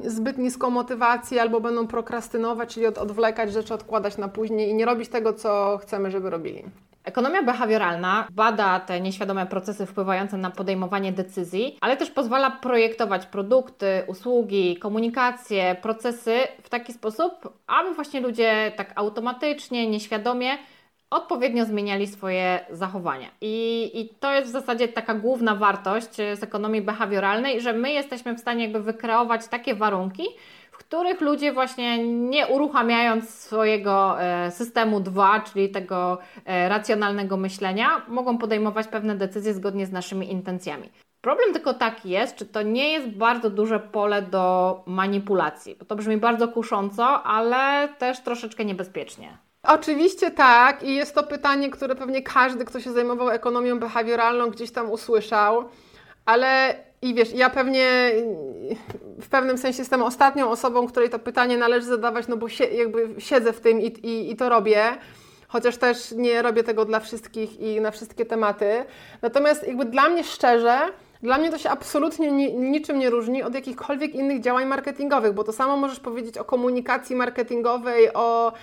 zbyt 0.05 0.38
niską 0.38 0.69
motywację 0.69 1.41
albo 1.41 1.62
będą 1.62 1.88
prokrastynować, 1.88 2.74
czyli 2.74 2.86
od, 2.86 2.98
odwlekać 2.98 3.53
rzeczy, 3.53 3.74
odkładać 3.74 4.17
na 4.17 4.27
później 4.27 4.69
i 4.69 4.74
nie 4.74 4.86
robić 4.86 5.09
tego, 5.09 5.33
co 5.33 5.79
chcemy, 5.81 6.12
żeby 6.12 6.29
robili. 6.29 6.63
Ekonomia 7.09 7.43
behawioralna 7.43 8.27
bada 8.31 8.79
te 8.79 9.01
nieświadome 9.01 9.45
procesy 9.45 9.85
wpływające 9.85 10.37
na 10.37 10.51
podejmowanie 10.51 11.11
decyzji, 11.11 11.77
ale 11.81 11.97
też 11.97 12.11
pozwala 12.11 12.51
projektować 12.51 13.25
produkty, 13.25 14.03
usługi, 14.07 14.77
komunikacje, 14.77 15.75
procesy 15.81 16.33
w 16.63 16.69
taki 16.69 16.93
sposób, 16.93 17.53
aby 17.67 17.93
właśnie 17.93 18.21
ludzie 18.21 18.71
tak 18.75 18.91
automatycznie, 18.95 19.89
nieświadomie 19.89 20.57
odpowiednio 21.09 21.65
zmieniali 21.65 22.07
swoje 22.07 22.59
zachowania. 22.71 23.27
I, 23.41 23.91
I 23.93 24.09
to 24.19 24.33
jest 24.33 24.47
w 24.47 24.51
zasadzie 24.51 24.87
taka 24.87 25.13
główna 25.13 25.55
wartość 25.55 26.15
z 26.15 26.43
ekonomii 26.43 26.81
behawioralnej, 26.81 27.61
że 27.61 27.73
my 27.73 27.91
jesteśmy 27.91 28.33
w 28.33 28.39
stanie 28.39 28.63
jakby 28.63 28.79
wykreować 28.83 29.47
takie 29.47 29.75
warunki, 29.75 30.23
których 30.79 31.21
ludzie 31.21 31.53
właśnie 31.53 32.03
nie 32.07 32.48
uruchamiając 32.48 33.29
swojego 33.29 34.21
e, 34.21 34.51
systemu 34.51 35.00
2, 35.00 35.39
czyli 35.39 35.69
tego 35.69 36.17
e, 36.45 36.69
racjonalnego 36.69 37.38
myślenia, 37.38 38.01
mogą 38.07 38.38
podejmować 38.38 38.88
pewne 38.88 39.15
decyzje 39.15 39.53
zgodnie 39.53 39.86
z 39.86 39.91
naszymi 39.91 40.31
intencjami. 40.31 40.89
Problem 41.21 41.53
tylko 41.53 41.74
taki 41.74 42.09
jest, 42.09 42.36
czy 42.36 42.45
to 42.45 42.62
nie 42.62 42.91
jest 42.91 43.07
bardzo 43.09 43.50
duże 43.50 43.79
pole 43.79 44.21
do 44.21 44.83
manipulacji, 44.86 45.75
bo 45.75 45.85
to 45.85 45.96
brzmi 45.96 46.18
bardzo 46.18 46.48
kusząco, 46.48 47.24
ale 47.24 47.89
też 47.98 48.20
troszeczkę 48.20 48.65
niebezpiecznie. 48.65 49.37
Oczywiście 49.63 50.31
tak 50.31 50.83
i 50.83 50.96
jest 50.96 51.15
to 51.15 51.24
pytanie, 51.24 51.70
które 51.70 51.96
pewnie 51.96 52.22
każdy, 52.22 52.65
kto 52.65 52.79
się 52.79 52.92
zajmował 52.92 53.29
ekonomią 53.29 53.79
behawioralną, 53.79 54.50
gdzieś 54.50 54.72
tam 54.72 54.92
usłyszał, 54.92 55.70
ale 56.25 56.75
i 57.01 57.14
wiesz, 57.14 57.33
ja 57.33 57.50
pewnie 57.50 58.12
w 59.22 59.29
pewnym 59.29 59.57
sensie 59.57 59.81
jestem 59.81 60.03
ostatnią 60.03 60.50
osobą, 60.50 60.88
której 60.88 61.09
to 61.09 61.20
pytanie 61.20 61.57
należy 61.57 61.88
zadawać, 61.88 62.27
no 62.27 62.38
bo 62.38 62.48
jakby 62.77 63.09
siedzę 63.18 63.53
w 63.53 63.59
tym 63.59 63.81
i, 63.81 63.85
i, 63.85 64.31
i 64.31 64.35
to 64.35 64.50
robię 64.50 64.98
chociaż 65.50 65.77
też 65.77 66.12
nie 66.12 66.42
robię 66.42 66.64
tego 66.64 66.85
dla 66.85 67.00
wszystkich 67.00 67.59
i 67.59 67.81
na 67.81 67.92
wszystkie 67.92 68.25
tematy. 68.25 68.85
Natomiast 69.22 69.68
jakby 69.68 69.85
dla 69.85 70.09
mnie 70.09 70.24
szczerze, 70.24 70.79
dla 71.24 71.38
mnie 71.38 71.51
to 71.51 71.57
się 71.57 71.70
absolutnie 71.70 72.31
ni 72.31 72.53
niczym 72.53 73.00
nie 73.00 73.09
różni 73.09 73.44
od 73.44 73.55
jakichkolwiek 73.55 74.16
innych 74.16 74.42
działań 74.42 74.66
marketingowych, 74.66 75.33
bo 75.33 75.44
to 75.44 75.53
samo 75.53 75.77
możesz 75.77 76.00
powiedzieć 76.00 76.38
o 76.38 76.44
komunikacji 76.44 77.16
marketingowej, 77.16 78.14
o 78.14 78.53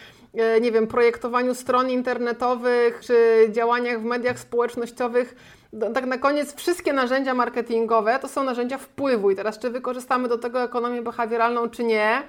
nie 0.60 0.72
wiem, 0.72 0.86
projektowaniu 0.86 1.54
stron 1.54 1.90
internetowych 1.90 3.00
czy 3.00 3.48
działaniach 3.52 4.00
w 4.00 4.04
mediach 4.04 4.38
społecznościowych 4.38 5.34
no, 5.72 5.90
tak 5.90 6.06
na 6.06 6.18
koniec 6.18 6.54
wszystkie 6.54 6.92
narzędzia 6.92 7.34
marketingowe 7.34 8.18
to 8.18 8.28
są 8.28 8.44
narzędzia 8.44 8.78
wpływu 8.78 9.30
i 9.30 9.36
teraz 9.36 9.58
czy 9.58 9.70
wykorzystamy 9.70 10.28
do 10.28 10.38
tego 10.38 10.62
ekonomię 10.62 11.02
behawioralną 11.02 11.70
czy 11.70 11.84
nie, 11.84 12.22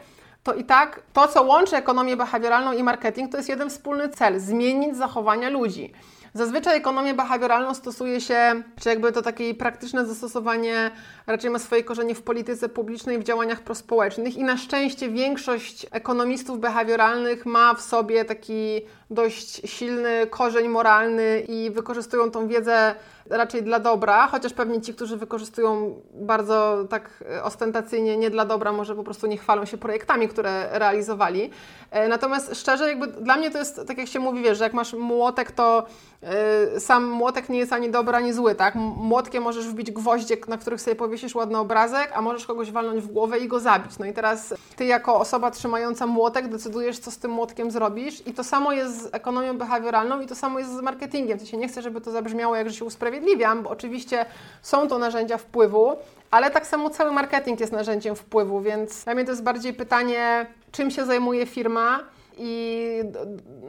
to 0.44 0.54
i 0.54 0.64
tak 0.64 1.02
to, 1.14 1.28
co 1.28 1.44
łączy 1.44 1.76
ekonomię 1.76 2.18
behawioralną 2.18 2.74
i 2.74 2.84
marketing, 2.84 3.32
to 3.32 3.38
jest 3.38 3.50
jeden 3.50 3.70
wspólny 3.70 4.10
cel 4.10 4.40
zmienić 4.40 4.98
zachowania 4.98 5.50
ludzi. 5.50 5.94
Zazwyczaj 6.34 6.78
ekonomię 6.78 7.14
behawioralną 7.14 7.74
stosuje 7.74 8.22
się, 8.22 8.64
czy 8.82 8.90
jakby 8.90 9.12
to 9.12 9.22
takie 9.22 9.54
praktyczne 9.54 10.06
zastosowanie 10.06 10.92
raczej 11.28 11.50
ma 11.50 11.60
swoje 11.60 11.84
korzenie 11.84 12.16
w 12.16 12.22
polityce 12.22 12.70
publicznej, 12.70 13.20
w 13.20 13.24
działaniach 13.24 13.62
prospołecznych. 13.62 14.38
I 14.38 14.44
na 14.44 14.58
szczęście 14.58 15.10
większość 15.10 15.86
ekonomistów 15.92 16.60
behawioralnych 16.60 17.46
ma 17.46 17.74
w 17.74 17.82
sobie 17.82 18.26
taki 18.26 18.82
dość 19.10 19.72
silny 19.72 20.28
korzeń 20.30 20.68
moralny 20.68 21.40
i 21.48 21.72
wykorzystują 21.72 22.32
tą 22.32 22.48
wiedzę 22.48 22.96
raczej 23.30 23.64
dla 23.64 23.80
dobra, 23.80 24.28
chociaż 24.28 24.54
pewnie 24.54 24.82
ci, 24.82 24.94
którzy 24.94 25.18
wykorzystują 25.18 26.02
bardzo 26.14 26.86
tak 26.90 27.24
ostentacyjnie, 27.44 28.18
nie 28.18 28.30
dla 28.30 28.46
dobra, 28.46 28.72
może 28.72 28.96
po 28.96 29.04
prostu 29.04 29.28
nie 29.28 29.38
chwalą 29.38 29.66
się 29.66 29.78
projektami, 29.78 30.28
które 30.28 30.70
realizowali. 30.72 31.50
E, 31.92 32.08
natomiast 32.08 32.56
szczerze, 32.56 32.90
jakby 32.90 33.08
dla 33.08 33.38
mnie 33.38 33.52
to 33.52 33.58
jest, 33.58 33.82
tak 33.88 33.98
jak 33.98 34.08
się 34.08 34.20
mówi, 34.20 34.44
wiesz, 34.44 34.58
że 34.58 34.64
jak 34.64 34.74
masz 34.74 34.94
młotek, 34.94 35.52
to 35.52 35.86
e, 36.24 36.80
sam 36.80 37.06
młotek 37.06 37.50
nie 37.50 37.60
jest 37.60 37.74
ani 37.74 37.90
dobry, 37.90 38.16
ani 38.16 38.34
zły, 38.34 38.56
tak? 38.56 38.76
Młotkiem 38.76 39.44
możesz 39.44 39.68
wbić 39.68 39.92
gwoździe, 39.92 40.38
na 40.48 40.58
których 40.58 40.82
sobie 40.82 40.96
powiesisz 40.96 41.36
ładny 41.36 41.58
obrazek, 41.58 42.12
a 42.14 42.22
możesz 42.22 42.46
kogoś 42.46 42.72
walnąć 42.72 43.04
w 43.04 43.08
głowę 43.08 43.40
i 43.40 43.48
go 43.48 43.60
zabić. 43.60 43.98
No 44.00 44.06
i 44.06 44.14
teraz 44.14 44.54
ty 44.76 44.86
jako 44.86 45.20
osoba 45.20 45.52
trzymająca 45.52 46.08
młotek 46.08 46.48
decydujesz, 46.48 47.00
co 47.00 47.12
z 47.12 47.18
tym 47.18 47.32
młotkiem 47.32 47.72
zrobisz 47.72 48.28
i 48.28 48.34
to 48.34 48.44
samo 48.44 48.74
jest 48.74 48.97
z 48.98 49.10
ekonomią 49.14 49.58
behawioralną 49.58 50.22
i 50.22 50.28
to 50.28 50.36
samo 50.36 50.60
jest 50.60 50.78
z 50.78 50.82
marketingiem. 50.82 51.40
To 51.40 51.46
się 51.46 51.58
nie 51.58 51.68
chcę, 51.68 51.82
żeby 51.82 52.02
to 52.02 52.12
zabrzmiało, 52.12 52.56
jak 52.56 52.70
że 52.70 52.76
się 52.76 52.86
usprawiedliwiam, 52.86 53.64
bo 53.64 53.70
oczywiście 53.70 54.26
są 54.62 54.88
to 54.88 55.00
narzędzia 55.00 55.38
wpływu, 55.38 55.96
ale 56.32 56.52
tak 56.52 56.68
samo 56.68 56.90
cały 56.90 57.12
marketing 57.12 57.60
jest 57.60 57.72
narzędziem 57.72 58.16
wpływu, 58.16 58.62
więc 58.62 59.04
dla 59.04 59.14
mnie 59.14 59.26
to 59.26 59.32
jest 59.32 59.44
bardziej 59.44 59.74
pytanie, 59.74 60.46
czym 60.72 60.92
się 60.92 61.06
zajmuje 61.06 61.46
firma 61.46 62.00
i 62.38 63.02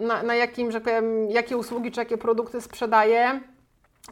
na, 0.00 0.22
na 0.22 0.34
jakim, 0.34 0.72
że 0.72 0.80
powiem, 0.80 1.30
jakie 1.30 1.56
usługi 1.56 1.92
czy 1.92 2.00
jakie 2.00 2.18
produkty 2.18 2.60
sprzedaje. 2.60 3.40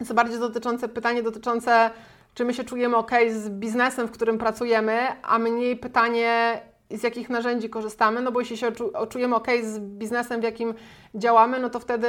Jest 0.00 0.12
bardziej 0.12 0.38
dotyczące 0.38 0.88
pytanie 0.88 1.22
dotyczące, 1.22 1.90
czy 2.34 2.44
my 2.44 2.54
się 2.54 2.64
czujemy 2.64 2.96
ok 2.96 3.10
z 3.30 3.48
biznesem, 3.48 4.06
w 4.08 4.10
którym 4.10 4.38
pracujemy, 4.38 4.98
a 5.22 5.38
mniej 5.38 5.76
pytanie, 5.76 6.60
z 6.90 7.02
jakich 7.02 7.30
narzędzi 7.30 7.70
korzystamy, 7.70 8.20
no 8.20 8.32
bo 8.32 8.40
jeśli 8.40 8.56
się 8.56 8.72
czujemy 9.08 9.36
ok 9.36 9.48
z 9.62 9.78
biznesem, 9.78 10.40
w 10.40 10.44
jakim 10.44 10.74
działamy, 11.14 11.60
no 11.60 11.70
to 11.70 11.80
wtedy 11.80 12.08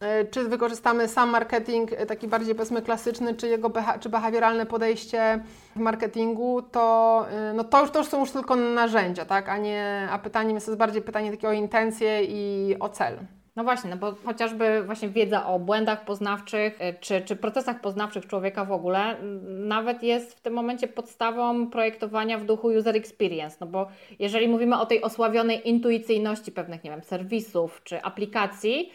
E, 0.00 0.24
czy 0.24 0.44
wykorzystamy 0.44 1.08
sam 1.08 1.30
marketing, 1.30 1.92
e, 1.92 2.06
taki 2.06 2.28
bardziej 2.28 2.54
powiedzmy 2.54 2.82
klasyczny, 2.82 3.34
czy 3.34 3.48
jego 3.48 3.72
czy 4.00 4.08
behawioralne 4.08 4.66
podejście 4.66 5.40
w 5.76 5.78
marketingu, 5.78 6.62
to, 6.62 7.26
e, 7.30 7.52
no 7.54 7.64
to, 7.64 7.80
już, 7.80 7.90
to 7.90 7.98
już 7.98 8.08
są 8.08 8.20
już 8.20 8.30
tylko 8.30 8.56
narzędzia, 8.56 9.24
tak? 9.24 9.48
a, 9.48 9.58
nie, 9.58 10.08
a 10.10 10.18
pytaniem 10.18 10.54
jest 10.54 10.76
bardziej 10.76 11.02
pytanie 11.02 11.30
takie 11.30 11.48
o 11.48 11.52
intencje 11.52 12.24
i 12.24 12.76
o 12.80 12.88
cel. 12.88 13.18
No 13.56 13.64
właśnie, 13.64 13.90
no 13.90 13.96
bo 13.96 14.14
chociażby 14.24 14.82
właśnie 14.82 15.08
wiedza 15.08 15.46
o 15.46 15.58
błędach 15.58 16.04
poznawczych 16.04 16.78
czy, 17.00 17.20
czy 17.20 17.36
procesach 17.36 17.80
poznawczych 17.80 18.26
człowieka 18.26 18.64
w 18.64 18.72
ogóle 18.72 19.16
nawet 19.46 20.02
jest 20.02 20.34
w 20.34 20.40
tym 20.40 20.52
momencie 20.52 20.88
podstawą 20.88 21.70
projektowania 21.70 22.38
w 22.38 22.44
duchu 22.44 22.68
user 22.68 22.96
experience, 22.96 23.56
no 23.60 23.66
bo 23.66 23.88
jeżeli 24.18 24.48
mówimy 24.48 24.78
o 24.78 24.86
tej 24.86 25.02
osławionej 25.02 25.68
intuicyjności 25.68 26.52
pewnych, 26.52 26.84
nie 26.84 26.90
wiem, 26.90 27.02
serwisów 27.02 27.80
czy 27.84 28.02
aplikacji, 28.02 28.92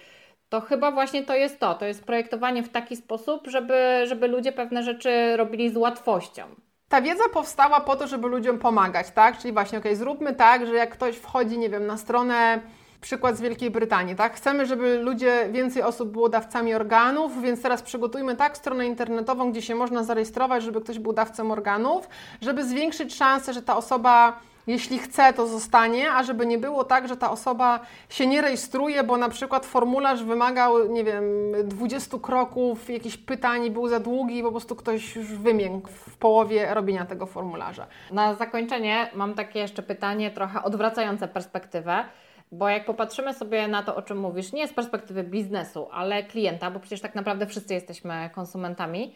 to 0.49 0.61
chyba 0.61 0.91
właśnie 0.91 1.23
to 1.23 1.35
jest 1.35 1.59
to. 1.59 1.73
To 1.73 1.85
jest 1.85 2.03
projektowanie 2.03 2.63
w 2.63 2.69
taki 2.69 2.95
sposób, 2.95 3.47
żeby, 3.47 4.03
żeby 4.07 4.27
ludzie 4.27 4.51
pewne 4.51 4.83
rzeczy 4.83 5.37
robili 5.37 5.69
z 5.69 5.77
łatwością. 5.77 6.43
Ta 6.89 7.01
wiedza 7.01 7.23
powstała 7.33 7.79
po 7.79 7.95
to, 7.95 8.07
żeby 8.07 8.27
ludziom 8.27 8.59
pomagać, 8.59 9.11
tak? 9.11 9.37
Czyli 9.37 9.53
właśnie, 9.53 9.79
ok, 9.79 9.85
zróbmy 9.93 10.33
tak, 10.33 10.67
że 10.67 10.73
jak 10.73 10.89
ktoś 10.93 11.15
wchodzi, 11.15 11.57
nie 11.57 11.69
wiem, 11.69 11.85
na 11.85 11.97
stronę 11.97 12.61
przykład 13.05 13.37
z 13.37 13.41
Wielkiej 13.41 13.71
Brytanii, 13.71 14.15
tak? 14.15 14.35
Chcemy, 14.35 14.65
żeby 14.65 14.97
ludzie, 14.97 15.49
więcej 15.51 15.83
osób 15.83 16.09
było 16.09 16.29
dawcami 16.29 16.73
organów, 16.73 17.41
więc 17.41 17.61
teraz 17.61 17.81
przygotujmy 17.81 18.35
tak 18.35 18.57
stronę 18.57 18.85
internetową, 18.85 19.51
gdzie 19.51 19.61
się 19.61 19.75
można 19.75 20.03
zarejestrować, 20.03 20.63
żeby 20.63 20.81
ktoś 20.81 20.99
był 20.99 21.13
dawcą 21.13 21.51
organów, 21.51 22.09
żeby 22.41 22.63
zwiększyć 22.63 23.15
szansę, 23.15 23.53
że 23.53 23.61
ta 23.61 23.77
osoba 23.77 24.39
jeśli 24.67 24.99
chce, 24.99 25.33
to 25.33 25.47
zostanie, 25.47 26.11
a 26.11 26.23
żeby 26.23 26.45
nie 26.45 26.57
było 26.57 26.83
tak, 26.83 27.07
że 27.07 27.17
ta 27.17 27.31
osoba 27.31 27.79
się 28.09 28.27
nie 28.27 28.41
rejestruje, 28.41 29.03
bo 29.03 29.17
na 29.17 29.29
przykład 29.29 29.65
formularz 29.65 30.23
wymagał, 30.23 30.91
nie 30.91 31.03
wiem, 31.03 31.23
20 31.63 32.17
kroków, 32.19 32.89
jakichś 32.89 33.17
pytań 33.17 33.71
był 33.71 33.87
za 33.87 33.99
długi 33.99 34.37
i 34.37 34.43
po 34.43 34.51
prostu 34.51 34.75
ktoś 34.75 35.15
już 35.15 35.27
wymiękł 35.27 35.89
w 35.89 36.17
połowie 36.17 36.73
robienia 36.73 37.05
tego 37.05 37.25
formularza. 37.25 37.87
Na 38.11 38.35
zakończenie 38.35 39.09
mam 39.15 39.33
takie 39.33 39.59
jeszcze 39.59 39.83
pytanie, 39.83 40.31
trochę 40.31 40.63
odwracające 40.63 41.27
perspektywę. 41.27 42.05
Bo 42.51 42.69
jak 42.69 42.85
popatrzymy 42.85 43.33
sobie 43.33 43.67
na 43.67 43.83
to, 43.83 43.95
o 43.95 44.01
czym 44.01 44.19
mówisz, 44.19 44.53
nie 44.53 44.67
z 44.67 44.73
perspektywy 44.73 45.23
biznesu, 45.23 45.87
ale 45.91 46.23
klienta, 46.23 46.71
bo 46.71 46.79
przecież 46.79 47.01
tak 47.01 47.15
naprawdę 47.15 47.47
wszyscy 47.47 47.73
jesteśmy 47.73 48.29
konsumentami, 48.33 49.15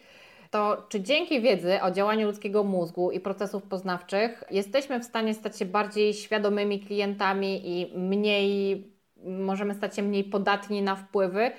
to 0.50 0.86
czy 0.88 1.00
dzięki 1.00 1.40
wiedzy 1.40 1.82
o 1.82 1.90
działaniu 1.90 2.26
ludzkiego 2.26 2.64
mózgu 2.64 3.10
i 3.10 3.20
procesów 3.20 3.62
poznawczych 3.62 4.44
jesteśmy 4.50 5.00
w 5.00 5.04
stanie 5.04 5.34
stać 5.34 5.58
się 5.58 5.64
bardziej 5.64 6.14
świadomymi 6.14 6.80
klientami 6.80 7.60
i 7.64 7.98
mniej, 7.98 8.86
możemy 9.24 9.74
stać 9.74 9.96
się 9.96 10.02
mniej 10.02 10.24
podatni 10.24 10.82
na 10.82 10.96
wpływy? 10.96 11.50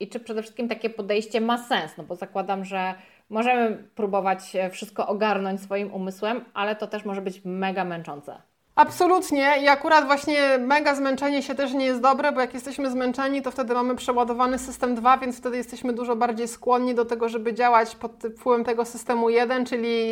I 0.00 0.08
czy 0.08 0.20
przede 0.20 0.42
wszystkim 0.42 0.68
takie 0.68 0.90
podejście 0.90 1.40
ma 1.40 1.58
sens? 1.58 1.96
No 1.98 2.04
bo 2.04 2.14
zakładam, 2.16 2.64
że 2.64 2.94
możemy 3.30 3.76
próbować 3.94 4.52
wszystko 4.70 5.06
ogarnąć 5.06 5.60
swoim 5.60 5.94
umysłem, 5.94 6.44
ale 6.54 6.76
to 6.76 6.86
też 6.86 7.04
może 7.04 7.22
być 7.22 7.40
mega 7.44 7.84
męczące. 7.84 8.42
Absolutnie 8.76 9.62
i 9.62 9.68
akurat 9.68 10.06
właśnie 10.06 10.58
mega 10.58 10.94
zmęczenie 10.94 11.42
się 11.42 11.54
też 11.54 11.72
nie 11.72 11.86
jest 11.86 12.00
dobre, 12.00 12.32
bo 12.32 12.40
jak 12.40 12.54
jesteśmy 12.54 12.90
zmęczeni, 12.90 13.42
to 13.42 13.50
wtedy 13.50 13.74
mamy 13.74 13.94
przeładowany 13.94 14.58
system 14.58 14.94
2, 14.94 15.18
więc 15.18 15.38
wtedy 15.38 15.56
jesteśmy 15.56 15.92
dużo 15.92 16.16
bardziej 16.16 16.48
skłonni 16.48 16.94
do 16.94 17.04
tego, 17.04 17.28
żeby 17.28 17.54
działać 17.54 17.96
pod 17.96 18.12
wpływem 18.38 18.64
tego 18.64 18.84
systemu 18.84 19.30
1, 19.30 19.66
czyli 19.66 20.06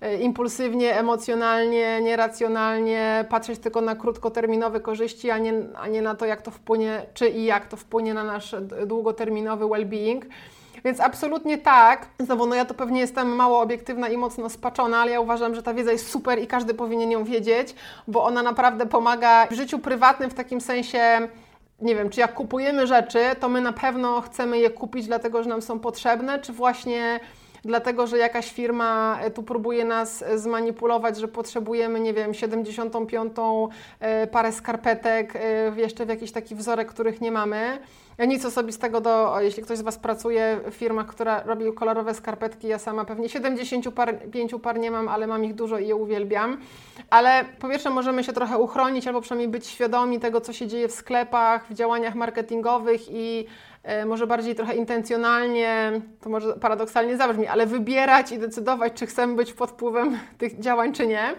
e, 0.00 0.16
impulsywnie, 0.16 0.98
emocjonalnie, 0.98 2.00
nieracjonalnie, 2.02 3.24
patrzeć 3.28 3.58
tylko 3.58 3.80
na 3.80 3.96
krótkoterminowe 3.96 4.80
korzyści, 4.80 5.30
a 5.30 5.38
nie, 5.38 5.54
a 5.74 5.88
nie 5.88 6.02
na 6.02 6.14
to, 6.14 6.26
jak 6.26 6.42
to 6.42 6.50
wpłynie, 6.50 7.06
czy 7.14 7.28
i 7.28 7.44
jak 7.44 7.66
to 7.66 7.76
wpłynie 7.76 8.14
na 8.14 8.24
nasz 8.24 8.54
długoterminowy 8.86 9.64
well-being. 9.64 10.20
Więc 10.84 11.00
absolutnie 11.00 11.58
tak. 11.58 12.06
Znowu, 12.18 12.46
no 12.46 12.54
ja 12.54 12.64
to 12.64 12.74
pewnie 12.74 13.00
jestem 13.00 13.28
mało 13.28 13.60
obiektywna 13.60 14.08
i 14.08 14.16
mocno 14.16 14.48
spaczona, 14.48 14.98
ale 14.98 15.10
ja 15.10 15.20
uważam, 15.20 15.54
że 15.54 15.62
ta 15.62 15.74
wiedza 15.74 15.92
jest 15.92 16.10
super 16.10 16.38
i 16.38 16.46
każdy 16.46 16.74
powinien 16.74 17.10
ją 17.10 17.24
wiedzieć, 17.24 17.74
bo 18.08 18.24
ona 18.24 18.42
naprawdę 18.42 18.86
pomaga 18.86 19.46
w 19.46 19.52
życiu 19.52 19.78
prywatnym 19.78 20.30
w 20.30 20.34
takim 20.34 20.60
sensie 20.60 21.28
nie 21.80 21.94
wiem, 21.94 22.10
czy 22.10 22.20
jak 22.20 22.34
kupujemy 22.34 22.86
rzeczy, 22.86 23.18
to 23.40 23.48
my 23.48 23.60
na 23.60 23.72
pewno 23.72 24.20
chcemy 24.20 24.58
je 24.58 24.70
kupić, 24.70 25.06
dlatego 25.06 25.42
że 25.42 25.48
nam 25.48 25.62
są 25.62 25.78
potrzebne, 25.78 26.38
czy 26.38 26.52
właśnie 26.52 27.20
dlatego 27.64 28.06
że 28.06 28.18
jakaś 28.18 28.52
firma 28.52 29.18
e, 29.20 29.30
tu 29.30 29.42
próbuje 29.42 29.84
nas 29.84 30.22
e, 30.22 30.38
zmanipulować, 30.38 31.16
że 31.16 31.28
potrzebujemy, 31.28 32.00
nie 32.00 32.14
wiem, 32.14 32.34
75 32.34 33.32
e, 34.00 34.26
parę 34.26 34.52
skarpetek, 34.52 35.32
jeszcze 35.76 36.06
w 36.06 36.08
jakiś 36.08 36.32
taki 36.32 36.54
wzorek, 36.54 36.88
których 36.88 37.20
nie 37.20 37.32
mamy. 37.32 37.78
Nic 38.28 38.44
osobistego 38.44 39.00
do, 39.00 39.40
jeśli 39.40 39.62
ktoś 39.62 39.78
z 39.78 39.82
Was 39.82 39.98
pracuje 39.98 40.60
w 40.70 40.74
firmach, 40.74 41.06
która 41.06 41.42
robi 41.42 41.72
kolorowe 41.72 42.14
skarpetki, 42.14 42.68
ja 42.68 42.78
sama 42.78 43.04
pewnie 43.04 43.28
75 43.28 44.54
par 44.62 44.78
nie 44.78 44.90
mam, 44.90 45.08
ale 45.08 45.26
mam 45.26 45.44
ich 45.44 45.54
dużo 45.54 45.78
i 45.78 45.88
je 45.88 45.96
uwielbiam. 45.96 46.58
Ale 47.10 47.44
po 47.58 47.68
pierwsze 47.68 47.90
możemy 47.90 48.24
się 48.24 48.32
trochę 48.32 48.58
uchronić, 48.58 49.06
albo 49.06 49.20
przynajmniej 49.20 49.48
być 49.48 49.66
świadomi 49.66 50.20
tego, 50.20 50.40
co 50.40 50.52
się 50.52 50.66
dzieje 50.66 50.88
w 50.88 50.92
sklepach, 50.92 51.66
w 51.70 51.74
działaniach 51.74 52.14
marketingowych 52.14 53.00
i 53.10 53.46
może 54.06 54.26
bardziej 54.26 54.54
trochę 54.54 54.74
intencjonalnie, 54.74 55.92
to 56.20 56.30
może 56.30 56.52
paradoksalnie 56.52 57.16
zabrzmi, 57.16 57.46
ale 57.46 57.66
wybierać 57.66 58.32
i 58.32 58.38
decydować, 58.38 58.92
czy 58.92 59.06
chcemy 59.06 59.34
być 59.34 59.52
pod 59.52 59.70
wpływem 59.70 60.18
tych 60.38 60.60
działań, 60.60 60.92
czy 60.92 61.06
nie. 61.06 61.34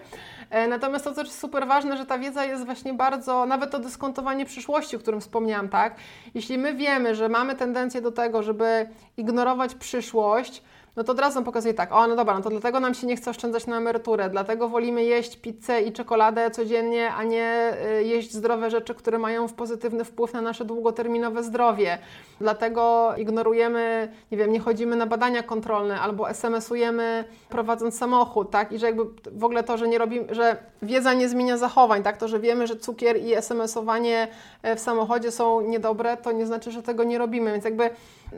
E, 0.50 0.68
natomiast 0.68 1.04
to, 1.04 1.14
co 1.14 1.22
jest 1.22 1.38
super 1.38 1.66
ważne, 1.66 1.96
że 1.96 2.06
ta 2.06 2.18
wiedza 2.18 2.44
jest 2.44 2.64
właśnie 2.64 2.94
bardzo, 2.94 3.46
nawet 3.46 3.70
to 3.70 3.78
dyskontowanie 3.78 4.44
przyszłości, 4.44 4.96
o 4.96 4.98
którym 4.98 5.20
wspomniałam, 5.20 5.68
tak? 5.68 5.96
Jeśli 6.34 6.58
my 6.58 6.74
wiemy, 6.74 7.14
że 7.14 7.28
mamy 7.28 7.54
tendencję 7.54 8.00
do 8.00 8.12
tego, 8.12 8.42
żeby 8.42 8.88
ignorować 9.16 9.74
przyszłość, 9.74 10.62
no 10.96 11.04
to 11.04 11.12
od 11.12 11.18
razu 11.18 11.42
pokazuje 11.42 11.74
tak, 11.74 11.92
o 11.92 12.06
no 12.06 12.16
dobra, 12.16 12.34
no 12.34 12.42
to 12.42 12.50
dlatego 12.50 12.80
nam 12.80 12.94
się 12.94 13.06
nie 13.06 13.16
chce 13.16 13.30
oszczędzać 13.30 13.66
na 13.66 13.76
emeryturę, 13.76 14.30
dlatego 14.30 14.68
wolimy 14.68 15.04
jeść 15.04 15.36
pizzę 15.36 15.82
i 15.82 15.92
czekoladę 15.92 16.50
codziennie, 16.50 17.12
a 17.14 17.24
nie 17.24 17.72
y, 18.00 18.04
jeść 18.04 18.32
zdrowe 18.32 18.70
rzeczy, 18.70 18.94
które 18.94 19.18
mają 19.18 19.48
pozytywny 19.48 20.04
wpływ 20.04 20.32
na 20.32 20.40
nasze 20.42 20.64
długoterminowe 20.64 21.42
zdrowie. 21.42 21.98
Dlatego 22.40 23.14
ignorujemy, 23.16 24.12
nie 24.32 24.38
wiem, 24.38 24.52
nie 24.52 24.60
chodzimy 24.60 24.96
na 24.96 25.06
badania 25.06 25.42
kontrolne 25.42 26.00
albo 26.00 26.30
SMS-ujemy 26.30 27.24
prowadząc 27.48 27.98
samochód, 27.98 28.50
tak? 28.50 28.72
I 28.72 28.78
że 28.78 28.86
jakby 28.86 29.04
w 29.32 29.44
ogóle 29.44 29.62
to, 29.62 29.78
że 29.78 29.88
nie 29.88 29.98
robimy, 29.98 30.34
że 30.34 30.56
wiedza 30.82 31.14
nie 31.14 31.28
zmienia 31.28 31.56
zachowań, 31.56 32.02
tak? 32.02 32.16
To, 32.16 32.28
że 32.28 32.40
wiemy, 32.40 32.66
że 32.66 32.76
cukier 32.76 33.16
i 33.16 33.34
SMS-owanie 33.34 34.28
e, 34.62 34.76
w 34.76 34.80
samochodzie 34.80 35.30
są 35.30 35.60
niedobre, 35.60 36.16
to 36.16 36.32
nie 36.32 36.46
znaczy, 36.46 36.70
że 36.70 36.82
tego 36.82 37.04
nie 37.04 37.18
robimy, 37.18 37.52
więc 37.52 37.64
jakby 37.64 37.90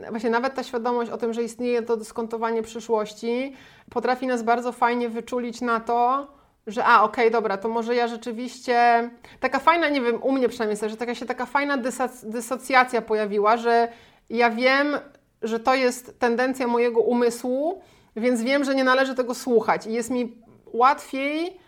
właśnie 0.09 0.29
nawet 0.29 0.55
ta 0.55 0.63
świadomość 0.63 1.11
o 1.11 1.17
tym, 1.17 1.33
że 1.33 1.43
istnieje 1.43 1.81
to 1.81 1.97
dyskontowanie 1.97 2.63
przyszłości, 2.63 3.55
potrafi 3.89 4.27
nas 4.27 4.43
bardzo 4.43 4.71
fajnie 4.71 5.09
wyczulić 5.09 5.61
na 5.61 5.79
to, 5.79 6.27
że 6.67 6.85
a, 6.85 7.03
okej, 7.03 7.25
okay, 7.25 7.31
dobra, 7.31 7.57
to 7.57 7.69
może 7.69 7.95
ja 7.95 8.07
rzeczywiście, 8.07 9.09
taka 9.39 9.59
fajna, 9.59 9.89
nie 9.89 10.01
wiem, 10.01 10.23
u 10.23 10.31
mnie 10.31 10.49
przynajmniej 10.49 10.77
jest, 10.81 10.91
że 10.91 10.97
taka 10.97 11.15
się 11.15 11.25
taka 11.25 11.45
fajna 11.45 11.77
dysoc 11.77 12.25
dysocjacja 12.25 13.01
pojawiła, 13.01 13.57
że 13.57 13.87
ja 14.29 14.49
wiem, 14.49 14.97
że 15.41 15.59
to 15.59 15.75
jest 15.75 16.19
tendencja 16.19 16.67
mojego 16.67 17.01
umysłu, 17.01 17.81
więc 18.15 18.41
wiem, 18.41 18.63
że 18.63 18.75
nie 18.75 18.83
należy 18.83 19.15
tego 19.15 19.33
słuchać. 19.33 19.87
I 19.87 19.93
jest 19.93 20.09
mi 20.09 20.37
łatwiej 20.73 21.59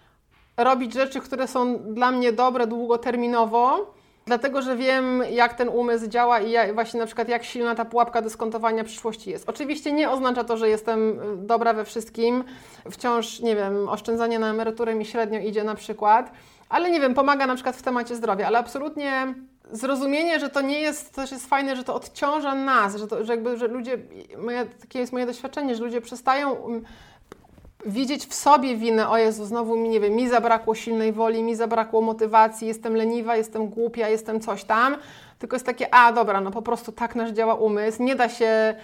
robić 0.58 0.94
rzeczy, 0.94 1.22
które 1.22 1.48
są 1.48 1.78
dla 1.78 2.12
mnie 2.12 2.34
dobre 2.34 2.68
długoterminowo, 2.68 3.94
Dlatego, 4.28 4.62
że 4.62 4.76
wiem, 4.76 5.24
jak 5.32 5.54
ten 5.54 5.70
umysł 5.70 6.08
działa 6.08 6.40
i 6.40 6.52
ja, 6.52 6.74
właśnie 6.74 7.00
na 7.00 7.06
przykład 7.06 7.30
jak 7.30 7.44
silna 7.44 7.76
ta 7.76 7.86
pułapka 7.86 8.22
dyskontowania 8.22 8.84
przyszłości 8.84 9.30
jest. 9.30 9.50
Oczywiście 9.50 9.92
nie 9.92 10.10
oznacza 10.10 10.44
to, 10.44 10.58
że 10.58 10.70
jestem 10.70 11.20
y, 11.20 11.38
dobra 11.38 11.74
we 11.74 11.86
wszystkim. 11.86 12.44
Wciąż, 12.92 13.40
nie 13.40 13.56
wiem, 13.56 13.90
oszczędzanie 13.90 14.40
na 14.40 14.50
emeryturę 14.50 14.96
mi 14.96 15.06
średnio 15.06 15.40
idzie 15.40 15.64
na 15.64 15.76
przykład, 15.76 16.32
ale 16.70 16.92
nie 16.92 17.00
wiem, 17.00 17.14
pomaga 17.14 17.48
na 17.48 17.56
przykład 17.56 17.76
w 17.76 17.82
temacie 17.82 18.16
zdrowia, 18.16 18.48
ale 18.48 18.58
absolutnie 18.58 19.34
zrozumienie, 19.72 20.40
że 20.40 20.50
to 20.50 20.62
nie 20.62 20.80
jest, 20.80 21.16
też 21.16 21.32
jest 21.32 21.48
fajne, 21.50 21.76
że 21.76 21.84
to 21.84 21.96
odciąża 21.96 22.56
nas, 22.56 22.96
że, 22.96 23.08
to, 23.08 23.24
że 23.24 23.34
jakby, 23.34 23.58
że 23.58 23.68
ludzie, 23.68 23.98
moje, 24.38 24.66
takie 24.66 25.00
jest 25.00 25.14
moje 25.14 25.26
doświadczenie, 25.26 25.76
że 25.76 25.84
ludzie 25.84 26.02
przestają 26.02 26.52
um, 26.52 26.84
widzieć 27.86 28.26
w 28.26 28.34
sobie 28.34 28.76
winę, 28.76 29.10
o 29.10 29.18
Jezu, 29.18 29.46
znowu 29.46 29.76
mi, 29.76 29.90
nie 29.90 30.00
wiem, 30.00 30.14
mi 30.14 30.30
zabrakło 30.30 30.76
silnej 30.76 31.14
woli, 31.14 31.44
mi 31.44 31.56
zabrakło 31.56 32.02
motywacji, 32.02 32.68
jestem 32.68 32.96
leniwa, 32.96 33.36
jestem 33.36 33.68
głupia, 33.68 34.10
jestem 34.10 34.40
coś 34.40 34.64
tam, 34.64 34.98
tylko 35.40 35.56
jest 35.56 35.66
takie, 35.66 35.94
a 35.94 36.12
dobra, 36.14 36.42
no 36.42 36.52
po 36.52 36.62
prostu 36.62 36.92
tak 36.92 37.16
nasz 37.16 37.32
działa 37.32 37.56
umysł, 37.56 38.04
nie 38.04 38.16
da 38.16 38.30
się 38.30 38.76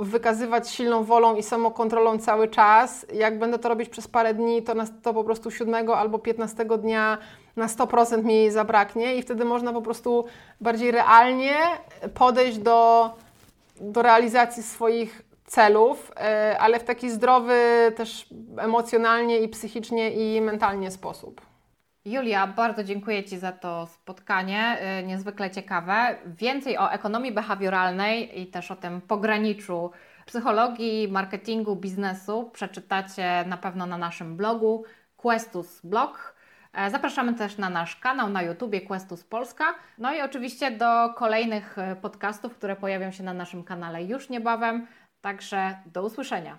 wykazywać 0.00 0.70
silną 0.70 1.04
wolą 1.04 1.36
i 1.36 1.42
samokontrolą 1.42 2.18
cały 2.18 2.48
czas. 2.48 3.06
Jak 3.12 3.38
będę 3.38 3.58
to 3.58 3.68
robić 3.68 3.88
przez 3.88 4.08
parę 4.08 4.34
dni, 4.34 4.62
to, 4.62 4.74
na, 4.74 4.84
to 5.02 5.14
po 5.14 5.24
prostu 5.24 5.50
siódmego 5.50 5.98
albo 5.98 6.18
piętnastego 6.18 6.78
dnia 6.78 7.18
na 7.56 7.66
100% 7.66 8.24
mi 8.24 8.34
jej 8.34 8.50
zabraknie 8.50 9.16
i 9.16 9.22
wtedy 9.22 9.44
można 9.44 9.72
po 9.72 9.82
prostu 9.82 10.24
bardziej 10.60 10.90
realnie 10.90 11.56
podejść 12.14 12.58
do, 12.58 13.10
do 13.80 14.02
realizacji 14.02 14.62
swoich 14.62 15.22
celów, 15.50 16.12
e, 16.16 16.56
ale 16.60 16.80
w 16.80 16.84
taki 16.84 17.10
zdrowy 17.10 17.54
też 17.96 18.26
emocjonalnie 18.58 19.38
i 19.38 19.48
psychicznie 19.48 20.10
i 20.10 20.40
mentalnie 20.40 20.90
sposób. 20.90 21.40
Julia, 22.04 22.46
bardzo 22.46 22.84
dziękuję 22.84 23.24
Ci 23.24 23.38
za 23.38 23.52
to 23.52 23.86
spotkanie, 23.86 24.78
e, 24.80 25.02
niezwykle 25.02 25.50
ciekawe. 25.50 26.18
Więcej 26.26 26.78
o 26.78 26.92
ekonomii 26.92 27.32
behawioralnej 27.32 28.40
i 28.40 28.46
też 28.46 28.70
o 28.70 28.76
tym 28.76 29.00
pograniczu 29.00 29.90
psychologii, 30.26 31.08
marketingu, 31.08 31.76
biznesu 31.76 32.50
przeczytacie 32.52 33.44
na 33.46 33.56
pewno 33.56 33.86
na 33.86 33.98
naszym 33.98 34.36
blogu 34.36 34.84
Questus 35.16 35.80
Blog. 35.84 36.34
E, 36.72 36.90
zapraszamy 36.90 37.34
też 37.34 37.58
na 37.58 37.70
nasz 37.70 37.96
kanał 37.96 38.28
na 38.28 38.42
YouTubie 38.42 38.80
Questus 38.80 39.24
Polska. 39.24 39.64
No 39.98 40.14
i 40.14 40.20
oczywiście 40.22 40.70
do 40.70 41.14
kolejnych 41.16 41.76
podcastów, 42.02 42.54
które 42.54 42.76
pojawią 42.76 43.10
się 43.10 43.22
na 43.22 43.34
naszym 43.34 43.64
kanale 43.64 44.04
już 44.04 44.28
niebawem. 44.28 44.86
Także 45.20 45.82
do 45.86 46.02
usłyszenia. 46.02 46.58